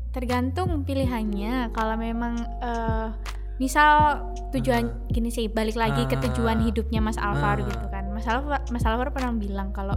[0.09, 1.71] Tergantung pilihannya.
[1.71, 3.09] Kalau memang eh,
[3.59, 6.65] misal tujuan gini sih balik lagi ke tujuan Ah.
[6.65, 7.69] hidupnya Mas Alvaro Ah.
[7.69, 8.05] gitu kan.
[8.11, 9.95] Mas Alvaro, Mas Alvaro pernah bilang kalau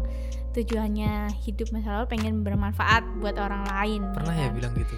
[0.52, 4.02] tujuannya hidup Mas Alvaro pengen bermanfaat buat orang lain.
[4.12, 4.54] pernah ya kan?
[4.54, 4.95] bilang gitu?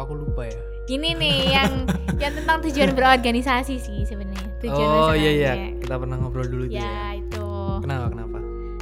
[0.00, 0.60] Aku lupa ya?
[0.88, 1.72] Ini nih yang
[2.22, 4.48] yang tentang tujuan berorganisasi sih sebenarnya.
[4.64, 6.80] Tujuan oh iya iya, kita pernah ngobrol dulu ya.
[6.80, 7.48] Ya itu.
[7.84, 8.38] Kenapa kenapa?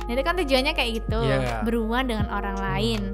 [0.08, 1.60] Nah, itu kan tujuannya kayak gitu, Iya.
[1.68, 3.12] berhubungan dengan orang lain.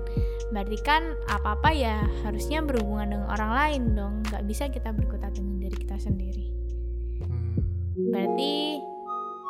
[0.54, 4.14] Berarti kan apa-apa ya harusnya berhubungan dengan orang lain dong.
[4.30, 6.54] Nggak bisa kita berkutat dengan diri kita sendiri.
[7.26, 7.58] Hmm.
[8.14, 8.78] Berarti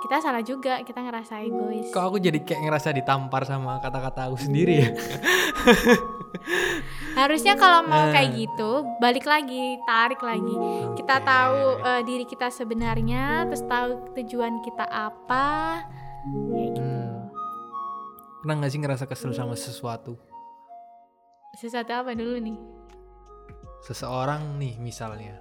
[0.04, 1.88] kita salah juga, kita ngerasa egois.
[1.92, 4.88] Kok aku jadi kayak ngerasa ditampar sama kata-kata aku sendiri ya?
[7.14, 8.12] Harusnya kalau mau Eh.
[8.12, 10.54] kayak gitu, balik lagi, tarik lagi.
[10.94, 15.78] Kita tahu eh, diri kita sebenarnya, terus tahu tujuan kita apa.
[16.50, 16.82] Kayak gitu.
[16.82, 17.30] Hmm.
[18.42, 20.18] Pernah gak sih ngerasa kesel sama sesuatu?
[21.54, 22.58] Sesuatu apa dulu nih?
[23.80, 25.38] Seseorang nih misalnya.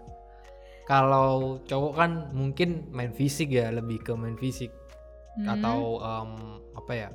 [0.83, 4.69] Kalau cowok kan mungkin main fisik ya, lebih ke main fisik
[5.33, 5.49] Hmm.
[5.57, 6.31] atau em,
[6.77, 7.09] apa ya?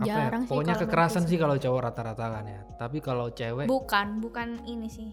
[0.00, 0.26] Apa ya?
[0.40, 2.60] Sih Pokoknya kekerasan sih kalau cowok rata-rata kan ya.
[2.76, 5.12] Tapi kalau cewek Bukan, bukan ini sih.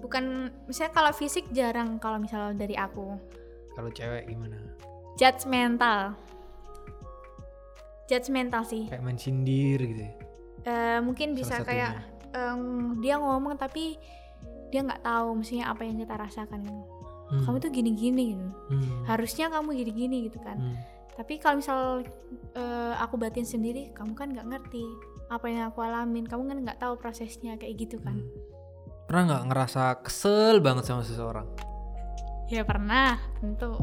[0.00, 3.14] Bukan, misalnya kalau fisik jarang kalau misalnya dari aku.
[3.72, 4.58] kalau cewek gimana?
[5.16, 6.12] Judgmental.
[8.10, 8.90] Judgmental sih.
[8.90, 10.02] Kayak main sindir gitu.
[10.04, 10.12] ya.
[10.62, 11.66] Eh, mungkin Salah bisa satunya.
[11.68, 11.92] kayak
[12.32, 12.62] em,
[13.00, 13.96] dia ngomong tapi
[14.68, 16.60] dia nggak tahu mestinya apa yang kita rasakan.
[17.32, 17.42] Hmm.
[17.48, 18.46] Kamu tuh gini-gini gitu.
[18.68, 19.04] Hmm.
[19.08, 20.56] Harusnya kamu gini-gini gitu kan.
[20.60, 20.76] Hmm.
[21.12, 21.80] Tapi kalau misal
[22.56, 24.84] eh, aku batin sendiri, kamu kan nggak ngerti
[25.28, 26.24] apa yang aku alamin.
[26.24, 28.16] Kamu kan nggak tahu prosesnya kayak gitu kan.
[28.16, 28.30] Hmm.
[29.08, 31.48] Pernah nggak ngerasa kesel banget sama seseorang?
[32.48, 33.76] Ya pernah, tentu.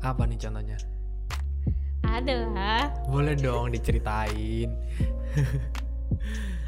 [0.00, 0.80] Apa nih contohnya?
[2.10, 4.68] ada lah Boleh dong diceritain.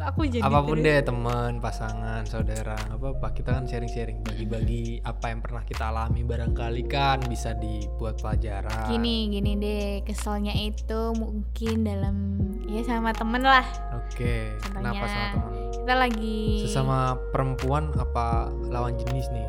[0.00, 5.28] aku jadi Apa pun deh teman, pasangan, saudara, apa apa kita kan sharing-sharing, bagi-bagi apa
[5.28, 8.86] yang pernah kita alami barangkali kan bisa dibuat pelajaran.
[8.88, 12.16] gini gini deh keselnya itu mungkin dalam
[12.64, 13.64] ya sama temen lah
[13.98, 14.54] Oke.
[14.60, 15.08] Kenapa Contohnya.
[15.08, 15.52] sama teman?
[15.78, 18.26] kita lagi Sesama perempuan apa
[18.64, 19.48] lawan jenis nih?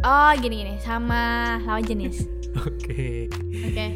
[0.00, 1.20] oh gini gini sama
[1.62, 2.22] lawan jenis
[2.66, 3.26] Oke.
[3.66, 3.86] oke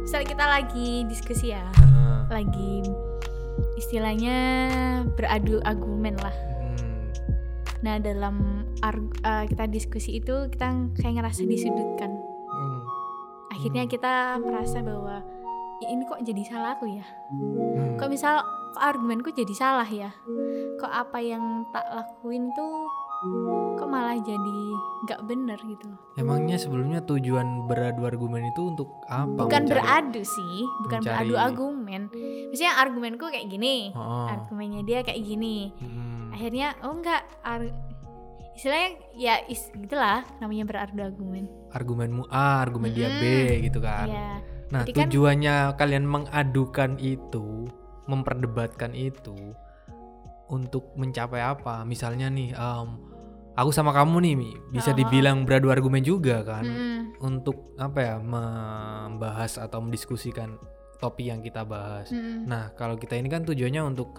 [0.00, 2.16] misalnya kita lagi diskusi ya Heeh.
[2.28, 2.72] lagi
[3.76, 4.36] istilahnya
[5.12, 6.34] beradu argumen lah
[6.74, 7.10] Hmm.
[7.80, 8.36] nah dalam
[8.80, 12.80] arg- eh, kita diskusi itu kita kayak ngerasa disudutkan Hmm.
[13.50, 15.20] akhirnya kita merasa bahwa
[15.80, 17.96] "Ih, ini kok jadi salah aku ya Hmm.
[17.96, 20.10] kok misal kok argumenku jadi salah ya
[20.76, 22.74] kok apa yang tak lakuin tuh
[23.74, 24.58] kok malah jadi
[25.04, 29.44] nggak bener gitu Emangnya sebelumnya tujuan beradu argumen itu untuk apa?
[29.44, 32.00] bukan Mencari- beradu sih bukan mencari- beradu argumen
[32.48, 34.26] misalnya argumenku kayak gini Oh.
[34.26, 36.30] argumennya dia kayak gini Hmm.
[36.30, 37.74] akhirnya oh enggak ar-
[38.52, 43.22] istilahnya ya is gitulah namanya beradu argumen Argumenmu A, argumen dia B
[43.60, 44.06] gitu kan.
[44.06, 44.30] ya
[44.64, 47.68] Nah, Jadi kan- tujuannya kalian mengadukan itu,
[48.06, 49.36] memperdebatkan itu
[50.46, 51.82] untuk mencapai apa?
[51.82, 52.88] Misalnya nih, em,
[53.54, 54.34] aku sama kamu nih,
[54.70, 54.96] bisa Oh.
[54.96, 57.22] dibilang beradu argumen juga kan, Mm-mm.
[57.22, 60.58] untuk apa ya, membahas atau mendiskusikan
[60.98, 62.10] topik yang kita bahas.
[62.10, 62.46] Mm-mm.
[62.46, 64.18] Nah, kalau kita ini kan tujuannya untuk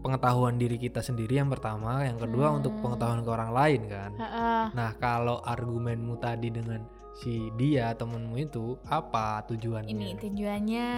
[0.00, 2.82] pengetahuan diri kita sendiri yang pertama, yang kedua untuk Hmm.
[2.82, 4.10] pengetahuan ke orang lain kan.
[4.16, 4.52] Ha-ha.
[4.72, 6.80] Nah, kalau argumenmu tadi dengan
[7.12, 9.92] si dia temenmu itu apa tujuannya?
[9.92, 10.88] ini tujuannya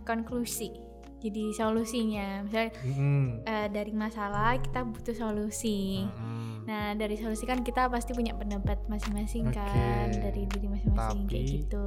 [0.00, 0.72] konklusi
[1.18, 3.42] jadi solusinya misalnya Mm-mm.
[3.42, 6.62] eh, dari masalah kita butuh solusi Mm-mm.
[6.64, 9.56] nah dari solusi kan kita pasti punya pendapat masing-masing Oke.
[9.56, 11.86] kan dari diri masing-masing kayak Tapi- gitu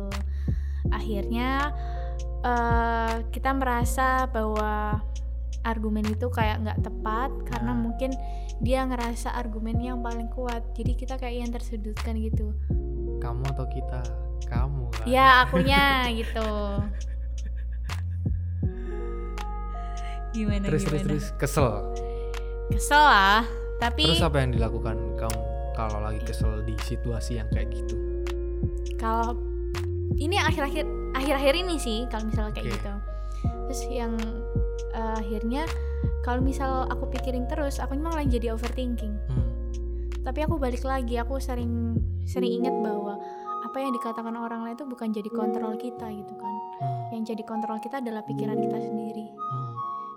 [0.89, 1.71] akhirnya
[2.41, 4.99] eh, kita merasa bahwa
[5.61, 7.79] argumen itu kayak nggak tepat karena Nah.
[7.79, 8.11] mungkin
[8.59, 12.53] dia ngerasa argumen yang paling kuat jadi kita kayak yang tersudutkan gitu
[13.17, 14.01] Kamu atau kita?
[14.43, 15.05] Kamu kan.
[15.05, 16.41] ya akunya gitu
[20.31, 21.69] gimana Terus terus gimana terus kesel.
[22.69, 23.43] kesel lah
[23.77, 25.39] tapi Terus apa yang dilakukan kamu
[25.71, 27.95] kalau lagi kesel di situasi yang kayak gitu?
[28.95, 29.33] kalau
[30.15, 32.75] ini akhir-akhir akhir-akhir ini sih kalau misalnya kayak Oke.
[32.75, 32.93] gitu
[33.65, 34.13] terus yang
[34.91, 35.63] eh, akhirnya
[36.21, 39.49] kalau misal aku pikirin terus aku malah jadi overthinking Hmm.
[40.21, 43.17] tapi aku balik lagi aku sering sering ingat bahwa
[43.61, 47.09] apa yang dikatakan orang lain itu bukan jadi kontrol kita gitu kan Hmm.
[47.11, 49.60] yang jadi kontrol kita adalah pikiran kita sendiri Hmm.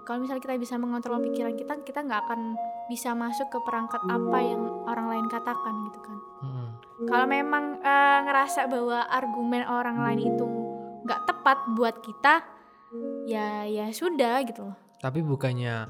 [0.05, 2.41] Kalau misalnya kita bisa mengontrol pikiran kita kita nggak akan
[2.87, 6.69] bisa masuk ke perangkat apa yang orang lain katakan gitu kan Hmm.
[7.07, 10.45] kalau memang eh, ngerasa bahwa argumen orang lain itu
[11.03, 12.45] nggak tepat buat kita
[13.25, 15.85] ya ya sudah gitu loh Tapi bukannya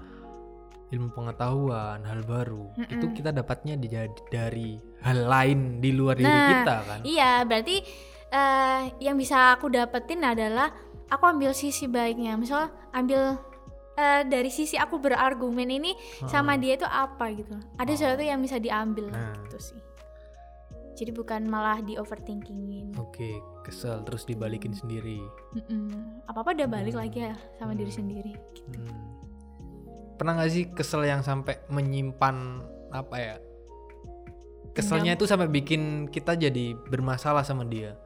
[0.86, 2.86] ilmu pengetahuan, hal baru Mm-mm.
[2.88, 3.90] itu kita dapatnya di-
[4.24, 7.00] dari hal lain di luar diri Nah, kita kan?
[7.02, 7.76] iya berarti
[8.28, 10.70] eh, yang bisa aku dapetin adalah
[11.06, 13.38] aku ambil sisi baiknya misal ambil
[13.94, 17.94] eh, dari sisi aku berargumen ini sama dia itu apa gitu ada Oh.
[17.94, 19.32] sesuatu yang bisa diambil Nah.
[19.44, 19.80] gitu sih
[20.94, 25.18] jadi bukan malah di overthinkingin Oke, kesel terus dibalikin sendiri.
[26.24, 27.02] apa apa udah balik Hmm.
[27.02, 27.98] lagi ya sama diri Hmm.
[27.98, 28.78] sendiri gitu.
[28.78, 29.10] Hmm.
[30.14, 32.62] Pernah gak sih kesel yang sampai menyimpan
[32.94, 33.34] apa ya?
[34.70, 37.98] Keselnya itu sampai bikin kita jadi bermasalah sama dia.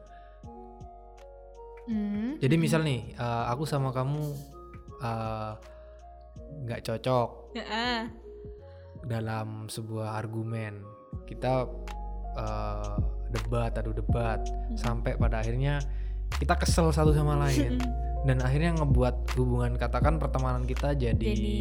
[1.85, 2.37] Hmm.
[2.37, 4.21] Jadi misal nih, eh, aku sama kamu
[4.99, 5.51] eh,
[6.65, 7.99] nggak cocok Heeh.
[9.05, 10.81] dalam sebuah argumen.
[11.25, 11.65] Kita
[12.35, 12.97] eh,
[13.29, 14.41] debat, adu debat,
[14.73, 15.81] sampai pada akhirnya
[16.37, 17.81] kita kesel satu sama lain.
[18.27, 21.57] Dan akhirnya ngebuat hubungan katakan pertemanan kita jadi jadi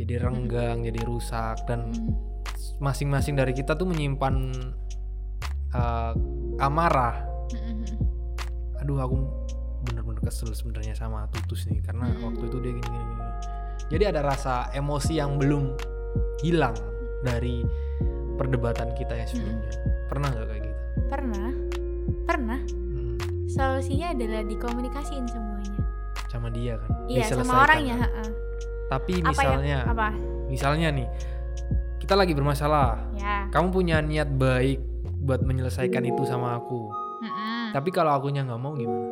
[0.00, 2.80] jadi renggang, jadi rusak dan Hmm.
[2.80, 4.34] masing-masing dari kita tuh menyimpan
[5.76, 6.12] uh,
[6.58, 7.22] amarah.
[7.52, 7.86] Mm-mm.
[8.82, 9.16] Aduh, aku
[9.84, 12.24] bener-bener kesel sebenarnya sama Tutus nih karena Mm-mm.
[12.24, 13.24] waktu itu dia gini, gini, gini.
[13.88, 15.76] Jadi ada rasa emosi yang belum
[16.40, 16.74] hilang
[17.20, 17.64] dari
[18.34, 19.72] perdebatan kita yang sebelumnya.
[20.06, 20.72] Pernah nggak kayak gitu?
[21.04, 21.50] pernah
[22.22, 25.74] pernah Hmm, solusinya adalah dikomunikasiin semuanya
[26.28, 26.90] sama dia kan?
[27.06, 28.04] iya sama orangnya kan?
[28.08, 28.28] heeh.
[28.86, 30.08] Tapi apa misalnya, yang apa
[30.46, 31.08] misalnya nih,
[31.98, 33.10] kita lagi bermasalah.
[33.14, 34.78] ya Kamu punya niat baik
[35.18, 36.90] buat menyelesaikan itu sama aku.
[37.20, 37.72] Mm-mm.
[37.72, 39.08] Tapi kalau akunya nggak mau gimana?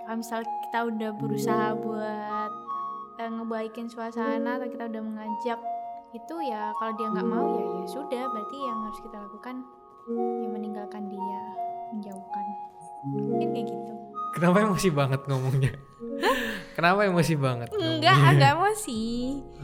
[0.00, 2.39] kalau misal kita udah berusaha buat
[3.32, 5.60] ngebaikin suasana atau kita udah mengajak
[6.10, 9.56] itu ya kalau dia nggak mau ya ya sudah berarti yang harus kita lakukan
[10.42, 11.40] ya meninggalkan dia
[11.90, 12.46] menjauhkan
[13.06, 13.92] mungkin kayak gitu
[14.30, 15.74] Kenapa emosi banget ngomongnya?
[16.70, 17.66] Kenapa emosi banget?
[17.74, 19.02] Enggak, agak emosi.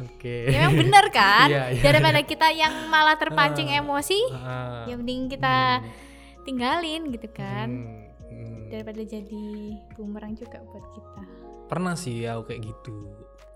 [0.03, 0.51] Oke.
[0.51, 1.47] Ya memang bener kan?
[1.47, 3.79] Iya, iya, Daripada kita yang malah terpancing Ah.
[3.79, 7.69] emosi, Ah, ya mending kita hmm, tinggalin gitu kan.
[7.71, 8.57] hmm, hmm.
[8.75, 9.47] Daripada jadi
[9.95, 11.23] bumerang juga buat kita.
[11.71, 12.95] Pernah sih aku kayak gitu.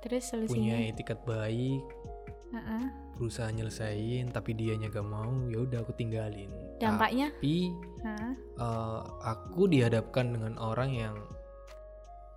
[0.00, 1.84] Terus Punya etikat baik,
[2.56, 2.84] Heeh.
[3.20, 6.48] berusaha nyelesain tapi dianya gak mau, ya udah aku tinggalin.
[6.80, 7.28] Dampaknya?
[7.36, 7.68] Tapi
[8.00, 8.32] Heeh.
[8.56, 11.16] eh, aku dihadapkan dengan orang yang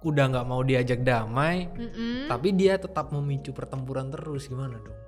[0.04, 2.28] udah nggak mau diajak damai, Mm-mm.
[2.28, 5.00] tapi dia tetap memicu pertempuran terus gimana dong?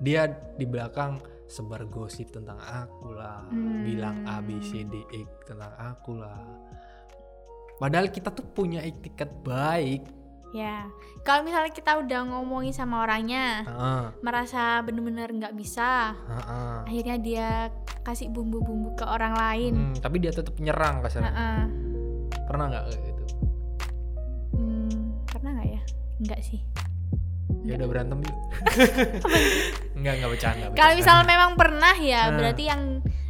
[0.00, 0.24] Dia
[0.56, 3.84] di belakang sebar gosip tentang aku lah, Hmm.
[3.84, 6.40] bilang A B C D E tentang aku lah.
[7.76, 10.08] Padahal kita tuh punya etikat baik.
[10.48, 10.88] Ya,
[11.22, 16.76] kalau misalnya kita udah ngomongin sama orangnya, Heeh, merasa bener-bener nggak bisa, heeh.
[16.88, 17.48] akhirnya dia
[18.00, 19.72] kasih bumbu-bumbu ke orang lain.
[19.76, 21.28] Hmm, tapi dia tetap nyerang kasarnya.
[21.28, 21.60] Heeh.
[22.44, 23.22] Pernah nggak kayak gitu?
[24.54, 24.96] Hmm,
[25.28, 25.82] pernah nggak ya?
[26.18, 26.60] Enggak sih.
[27.60, 28.36] Ya udah berantem yuk.
[30.00, 30.64] Enggak, enggak bercanda.
[30.64, 30.96] Kalau bercanda.
[30.96, 32.36] misalnya memang pernah ya, Nah.
[32.36, 32.82] berarti yang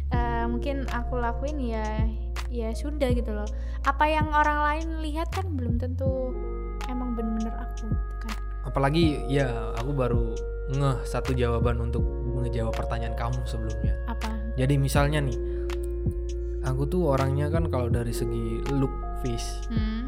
[0.09, 1.85] eh, mungkin aku lakuin ya,
[2.47, 3.47] ya sudah gitu loh.
[3.83, 6.31] Apa yang orang lain lihat kan belum tentu
[7.19, 7.85] bener-bener aku,
[8.23, 8.33] kan?
[8.63, 10.23] apalagi ya aku baru
[10.69, 12.05] ngeh satu jawaban untuk
[12.39, 13.91] ngejawab pertanyaan kamu sebelumnya.
[14.07, 14.31] Apa?
[14.55, 15.35] Jadi misalnya nih,
[16.63, 20.07] aku tuh orangnya kan kalau dari segi look face Hmm,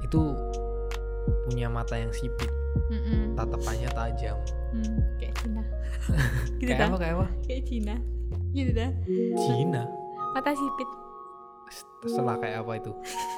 [0.00, 0.32] itu
[1.44, 2.48] punya mata yang sipit,
[2.88, 4.38] mm-mm, tatapannya tajam.
[4.72, 5.62] hmm, kayak Cina.
[6.60, 7.26] gitu kayak apa kayak apa?
[7.44, 7.94] Kayak Cina.
[8.56, 8.90] Gitu dah.
[9.36, 9.82] Cina.
[10.32, 10.88] Mata sipit.
[12.00, 12.92] Terserah kayak apa itu.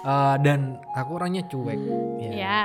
[0.07, 1.81] Eh, dan aku orangnya cuek.
[2.23, 2.31] Ya.
[2.31, 2.61] Ya.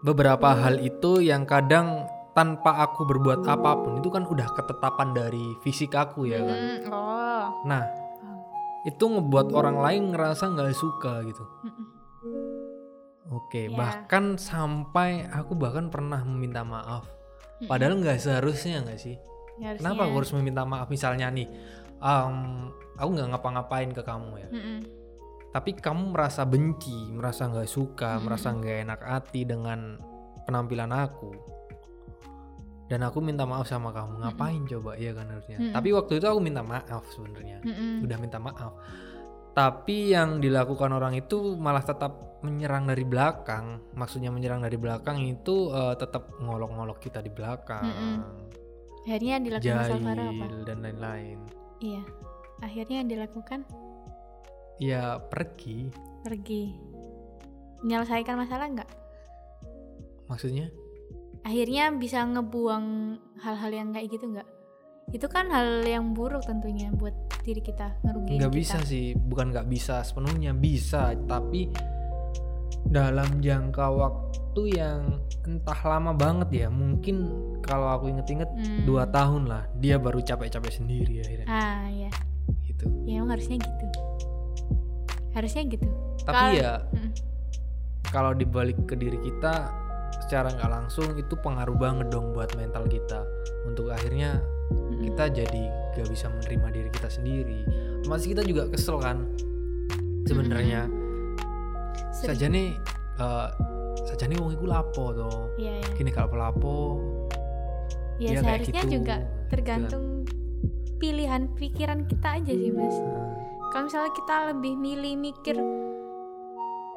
[0.00, 5.44] Beberapa hal itu yang kadang tanpa aku berbuat apa pun itu kan udah ketetapan dari
[5.60, 6.56] fisik aku ya kan.
[6.56, 7.44] Hmm, oh.
[7.68, 7.82] Nah,
[8.88, 11.44] itu ngebuat orang lain ngerasa nggak suka gitu.
[11.66, 11.86] Mm-mm.
[13.30, 13.76] Oke, Ya.
[13.76, 17.04] bahkan sampai aku bahkan pernah meminta maaf.
[17.60, 17.68] Mm-mm.
[17.68, 19.20] Padahal nggak seharusnya nggak sih?
[19.60, 20.88] Kenapa aku harus meminta maaf?
[20.88, 21.44] Misalnya nih,
[22.00, 22.34] em,
[22.96, 24.78] aku nggak ngapa-ngapain ke kamu ya, Mm-mm.
[25.50, 28.24] Tapi kamu merasa benci, merasa nggak suka, Mm-mm.
[28.26, 29.98] merasa nggak enak hati dengan
[30.46, 31.34] penampilan aku.
[32.90, 34.98] Dan aku minta maaf sama kamu, ngapain coba?
[34.98, 35.58] Iya kan harusnya.
[35.58, 35.74] Mm-mm.
[35.74, 37.62] Tapi waktu itu aku minta maaf sebenarnya.
[37.66, 38.06] Mm-mm.
[38.06, 38.78] udah minta maaf.
[39.50, 43.82] Tapi yang dilakukan orang itu malah tetap menyerang dari belakang.
[43.98, 47.82] Maksudnya menyerang dari belakang itu eh, tetap ngolok-ngolok kita di belakang.
[47.82, 48.16] Mm-mm.
[49.02, 50.44] Akhirnya yang dilakukan Alvaro apa?
[50.62, 51.38] Dan lain-lain.
[51.82, 52.02] Iya.
[52.62, 53.66] Akhirnya yang dilakukan
[54.80, 55.92] Ya pergi.
[56.20, 56.72] pergi.
[57.80, 58.90] Menyelesaikan masalah nggak?
[60.26, 60.68] Maksudnya?
[61.40, 62.86] Akhirnya bisa ngebuang
[63.40, 64.48] hal-hal yang kayak gitu nggak?
[65.10, 69.16] Itu kan hal yang buruk tentunya buat diri kita ngerugiin Nggak bisa sih.
[69.16, 71.16] Bukan nggak bisa sepenuhnya bisa.
[71.24, 71.72] Tapi
[72.84, 76.68] dalam jangka waktu yang entah lama banget ya.
[76.68, 77.16] Mungkin
[77.64, 78.84] kalau aku inget-inget Hmm.
[78.84, 79.66] dua tahun lah.
[79.80, 81.46] Dia baru capek-capek sendiri akhirnya.
[81.48, 82.12] Ah ya,
[82.62, 82.84] Gitu.
[83.08, 83.86] ya emang harusnya gitu.
[85.32, 85.86] Harusnya gitu.
[86.20, 87.10] Tapi Kalau- ya Mm.
[88.06, 89.70] kalau dibalik ke diri kita
[90.20, 93.22] secara nggak langsung itu pengaruh banget dong buat mental kita
[93.64, 95.02] untuk akhirnya Mm-mm.
[95.04, 95.62] kita jadi
[95.92, 97.60] gak bisa menerima diri kita sendiri
[98.04, 99.26] masih kita juga kesel kan
[100.24, 100.86] sebenarnya
[102.12, 102.68] Sering- saja nih
[103.16, 103.48] eh,
[104.04, 105.88] saja nih wong iku lapo toh Iya, iya.
[105.94, 106.76] gini kalau lapo
[108.18, 108.92] Ya kayak seharusnya gitu.
[108.92, 109.16] juga
[109.46, 110.04] tergantung
[110.96, 112.96] pilihan pikiran kita aja sih mas.
[113.70, 115.56] Nah, Kalau misalnya kita lebih milih mikir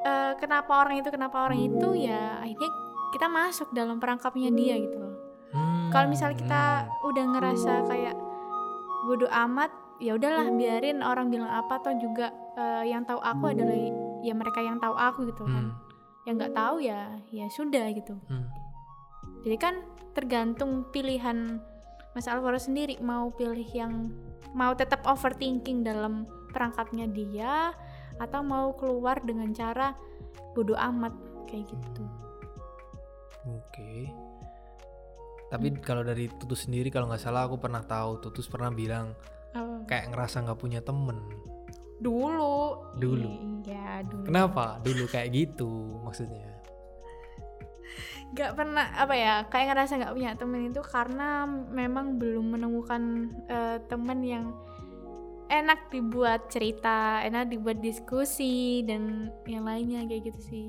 [0.02, 2.70] eh, kenapa orang itu kenapa orang itu ya akhirnya
[3.14, 5.14] kita masuk dalam perangkapnya dia gitu loh.
[5.54, 7.08] hmm, Kalau misalnya kita hmm.
[7.14, 8.16] udah ngerasa kayak
[9.06, 9.70] bodoh amat,
[10.02, 13.78] ya udahlah biarin orang bilang apa toh juga eh, yang tahu aku adalah
[14.26, 15.70] ya mereka yang tahu aku gitu kan.
[15.70, 18.18] Hmm, Yang nggak tahu ya ya sudah gitu.
[18.18, 18.46] hmm.
[19.46, 19.78] Jadi kan
[20.10, 21.62] tergantung pilihan
[22.18, 24.10] Mas Alvaro sendiri mau pilih yang
[24.58, 27.74] mau tetap overthinking dalam perangkapnya dia
[28.22, 29.90] atau mau keluar dengan cara
[30.54, 31.12] bodoh amat
[31.50, 32.04] kayak gitu.
[33.50, 34.08] Oke.
[35.50, 39.12] Tapi kalau dari Tutus sendiri kalau nggak salah aku pernah tahu Tutus pernah bilang
[39.54, 41.18] Oh, kayak ngerasa nggak punya temen.
[42.02, 42.90] dulu.
[42.98, 43.62] Dulu.
[43.62, 44.26] Iya, dulu.
[44.26, 44.82] Kenapa?
[44.82, 46.50] Dulu kayak gitu maksudnya.
[48.34, 53.78] Gak pernah apa ya kayak ngerasa nggak punya temen itu karena memang belum menemukan eh,
[53.86, 54.44] temen yang
[55.62, 60.68] enak dibuat cerita, enak dibuat diskusi dan yang lainnya kayak gitu sih.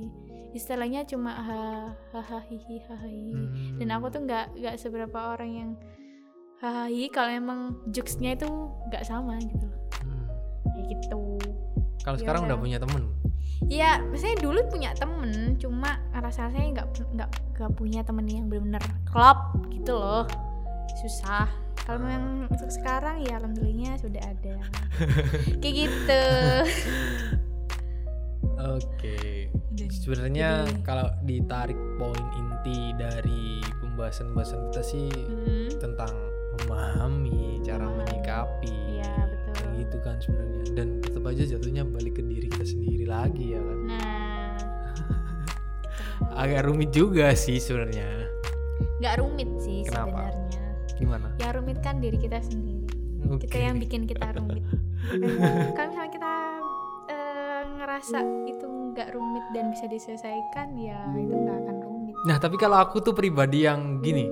[0.55, 3.07] Istilahnya cuma hahaha hihi hahaha.
[3.07, 3.77] Hmm.
[3.81, 5.69] Dan aku tuh nggak nggak seberapa orang yang
[6.61, 7.59] hahaha kalau emang
[7.91, 8.49] jokesnya itu
[8.91, 9.81] nggak sama gitu loh.
[10.01, 10.25] Hmm.
[10.73, 11.21] Kayak gitu.
[12.05, 12.63] Kalau sekarang udah udah.
[12.63, 13.03] punya temen.
[13.71, 18.83] ya misalnya dulu punya temen cuma rasa rasanya nggak nggak nggak punya temen yang benar-benar
[19.07, 20.27] klop gitu loh
[20.95, 21.47] susah
[21.79, 22.11] kalau Ah.
[22.11, 24.55] yang untuk sekarang ya alhamdulillahnya sudah ada
[25.61, 26.23] kayak gitu
[28.55, 29.51] Oke.
[29.69, 30.49] Dan- Sebenarnya
[30.81, 36.13] kalau ditarik poin inti dari pembahasan-pembahasan kita sih Hmm, tentang
[36.57, 38.71] memahami, cara menyikapi.
[38.95, 40.63] iya betul Kayak gitu kan sebenarnya.
[40.71, 43.77] Dan tetap aja jatuhnya balik ke diri kita sendiri lagi ya kan.
[43.83, 44.55] nah
[46.41, 48.07] Agak rumit juga sih sebenarnya.
[48.95, 50.63] nggak rumit sih sebenarnya
[50.95, 51.27] Gimana?
[51.39, 52.87] ya rumit kan diri kita sendiri
[53.27, 53.47] Oke.
[53.47, 54.63] kita yang bikin kita rumit
[55.75, 56.33] kalau misalnya kita
[57.11, 62.57] eh, ngerasa itu nggak rumit dan bisa diselesaikan ya itu nggak akan rumit Nah, tapi
[62.57, 64.25] kalau aku tuh pribadi yang gini,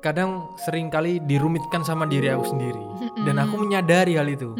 [0.00, 2.80] kadang sering kali dirumitkan sama diri aku sendiri.
[3.28, 4.56] Dan aku menyadari hal itu.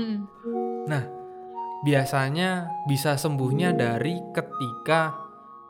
[0.85, 1.03] Nah,
[1.81, 5.17] biasanya bisa sembuhnya dari ketika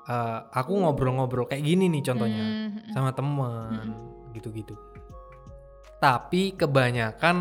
[0.02, 2.44] eh, aku ngobrol-ngobrol kayak gini nih contohnya
[2.90, 3.94] sama temen
[4.34, 4.74] gitu-gitu.
[5.96, 7.36] Tapi kebanyakan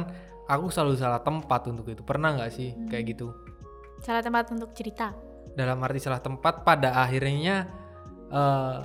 [0.46, 2.02] aku selalu salah tempat untuk itu.
[2.02, 3.30] Pernah nggak sih kayak gitu?
[3.98, 5.16] salah tempat untuk cerita
[5.56, 7.64] Dalam arti salah tempat pada akhirnya
[8.28, 8.78] eh,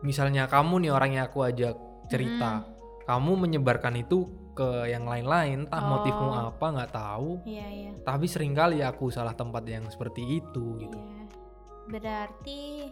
[0.00, 1.74] misalnya kamu nih orang yang aku ajak
[2.06, 2.68] cerita,
[3.02, 5.88] kamu menyebarkan itu ke yang lain-lain, entah Oh.
[5.90, 7.30] motifmu apa nggak tahu.
[7.44, 10.98] iya iya Tapi sering kali aku salah tempat yang seperti itu gitu.
[10.98, 11.24] iya
[11.88, 12.86] berarti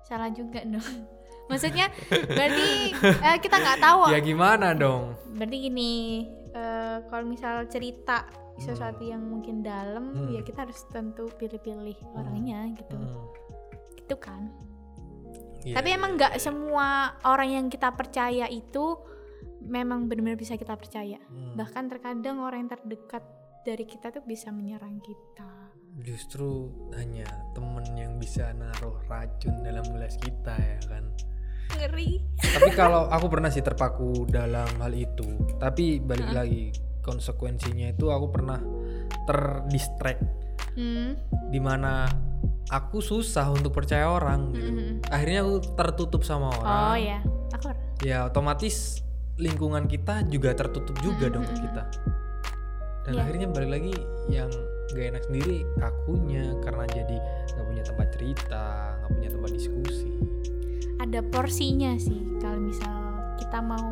[0.00, 0.84] salah juga dong
[1.44, 4.00] maksudnya berarti eh, kita nggak tahu.
[4.10, 5.14] Ya gimana dong?
[5.30, 5.92] berarti gini
[6.50, 8.24] eh, kalau misal cerita
[8.54, 10.30] sesuatu yang mungkin dalam Hmm.
[10.30, 12.94] ya kita harus tentu pilih-pilih orangnya gitu.
[12.94, 13.26] Hmm,
[13.96, 14.46] gitu kan?
[15.60, 16.86] Iya, tapi emang nggak semua
[17.24, 19.00] orang yang kita percaya itu
[19.60, 21.18] memang benar-benar bisa kita percaya.
[21.24, 21.56] Hmm.
[21.56, 23.24] bahkan terkadang orang yang terdekat
[23.62, 25.50] dari kita tuh bisa menyerang kita.
[25.96, 31.04] Justru hanya temen yang bisa naruh racun dalam gelas kita ya kan.
[31.72, 35.26] Ngeri Tapi kalau aku pernah sih terpaku dalam hal itu.
[35.56, 38.60] Tapi balik lagi konsekuensinya itu aku pernah
[39.28, 40.24] terdistract
[40.76, 41.16] hmm.
[41.52, 42.08] di mana
[42.72, 44.70] aku susah untuk percaya orang gitu.
[44.72, 44.92] Mm-mm.
[45.12, 46.72] Akhirnya aku tertutup sama orang.
[46.92, 47.18] oh ya
[47.52, 47.66] aku
[48.02, 49.04] Ya otomatis
[49.36, 51.64] lingkungan kita juga tertutup juga dong ke Mm-mm.
[51.68, 51.82] kita.
[53.04, 53.20] Dan Iya.
[53.20, 53.94] akhirnya balik lagi
[54.32, 54.48] yang
[54.96, 57.16] gak enak sendiri akunya karena jadi
[57.52, 58.64] nggak punya tempat cerita,
[59.00, 60.12] nggak punya tempat diskusi.
[60.96, 62.94] Ada porsinya sih kalau misal
[63.36, 63.88] kita mau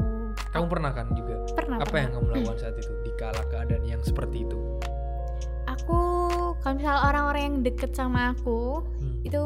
[0.48, 1.34] Kamu pernah kan juga?
[1.52, 2.00] pernah Apa pernah.
[2.02, 4.58] yang kamu lakukan saat itu di kala keadaan yang seperti itu?
[5.64, 6.00] aku
[6.58, 9.18] kalau misal orang-orang yang deket sama aku Hmm.
[9.22, 9.42] itu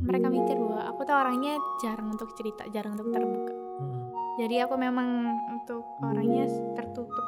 [0.00, 4.08] mereka mikir bahwa aku tuh orangnya jarang untuk cerita jarang untuk terbuka Hmm.
[4.36, 5.08] jadi aku memang
[5.50, 7.26] untuk orangnya tertutup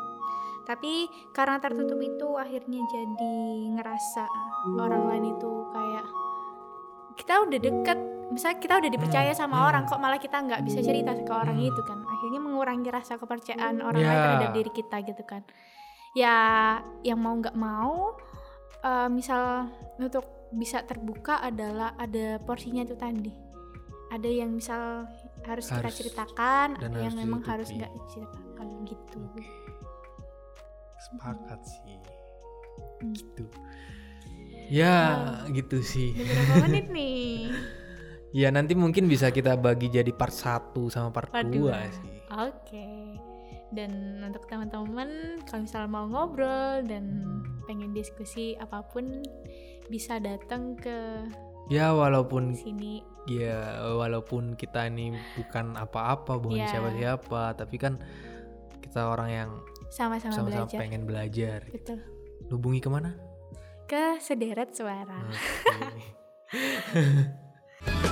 [0.63, 3.35] tapi karena tertutup itu akhirnya jadi
[3.73, 4.25] ngerasa
[4.79, 6.07] orang lain itu kayak
[7.15, 7.99] kita udah deket
[8.31, 9.69] misalnya kita udah dipercaya Hmm, sama hmm.
[9.69, 11.69] orang kok malah kita nggak bisa cerita ke orang Hmm.
[11.69, 14.23] itu kan akhirnya mengurangi rasa kepercayaan orang lain Ya.
[14.25, 15.43] terhadap diri kita gitu kan
[16.11, 16.37] ya
[17.03, 18.15] yang mau nggak mau
[18.81, 19.69] eh, misal
[19.99, 23.31] untuk bisa terbuka adalah ada porsinya itu tadi
[24.11, 25.07] ada yang misal
[25.47, 25.97] harus, kita Harus.
[25.97, 29.21] ceritakan Dan ada yang harus memang harus nggak diceritakan gitu
[31.01, 31.97] Sepakat sih.
[33.01, 33.45] Gitu.
[34.69, 34.95] Ya,
[35.51, 36.13] gitu sih.
[36.13, 37.49] Berapa menit nih
[38.31, 41.83] Ya nanti mungkin bisa kita bagi jadi part 1 sama part, Part 2 dua.
[41.89, 42.07] sih.
[42.31, 42.87] Oke.
[43.71, 45.11] Dan untuk teman-teman
[45.45, 47.27] kalau misal mau ngobrol dan
[47.65, 49.23] pengen diskusi apa pun
[49.87, 51.27] bisa datang ke
[51.67, 53.03] Ya walaupun sini.
[53.27, 56.67] ya walaupun kita ini bukan apa-apa, bukan Ya.
[56.69, 57.99] siapa-siapa, tapi kan
[58.81, 59.51] kita orang yang
[59.89, 60.79] Sama-sama sama-sama belajar.
[60.79, 61.59] pengen belajar.
[61.65, 61.99] Betul.
[62.49, 63.15] Hubungi ke mana?
[63.87, 65.19] Ke sederet suara.
[65.19, 66.03] Oke.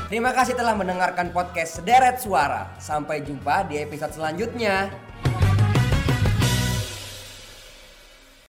[0.09, 2.73] Terima kasih telah mendengarkan podcast Sederet Suara.
[2.81, 4.89] Sampai jumpa di episode selanjutnya.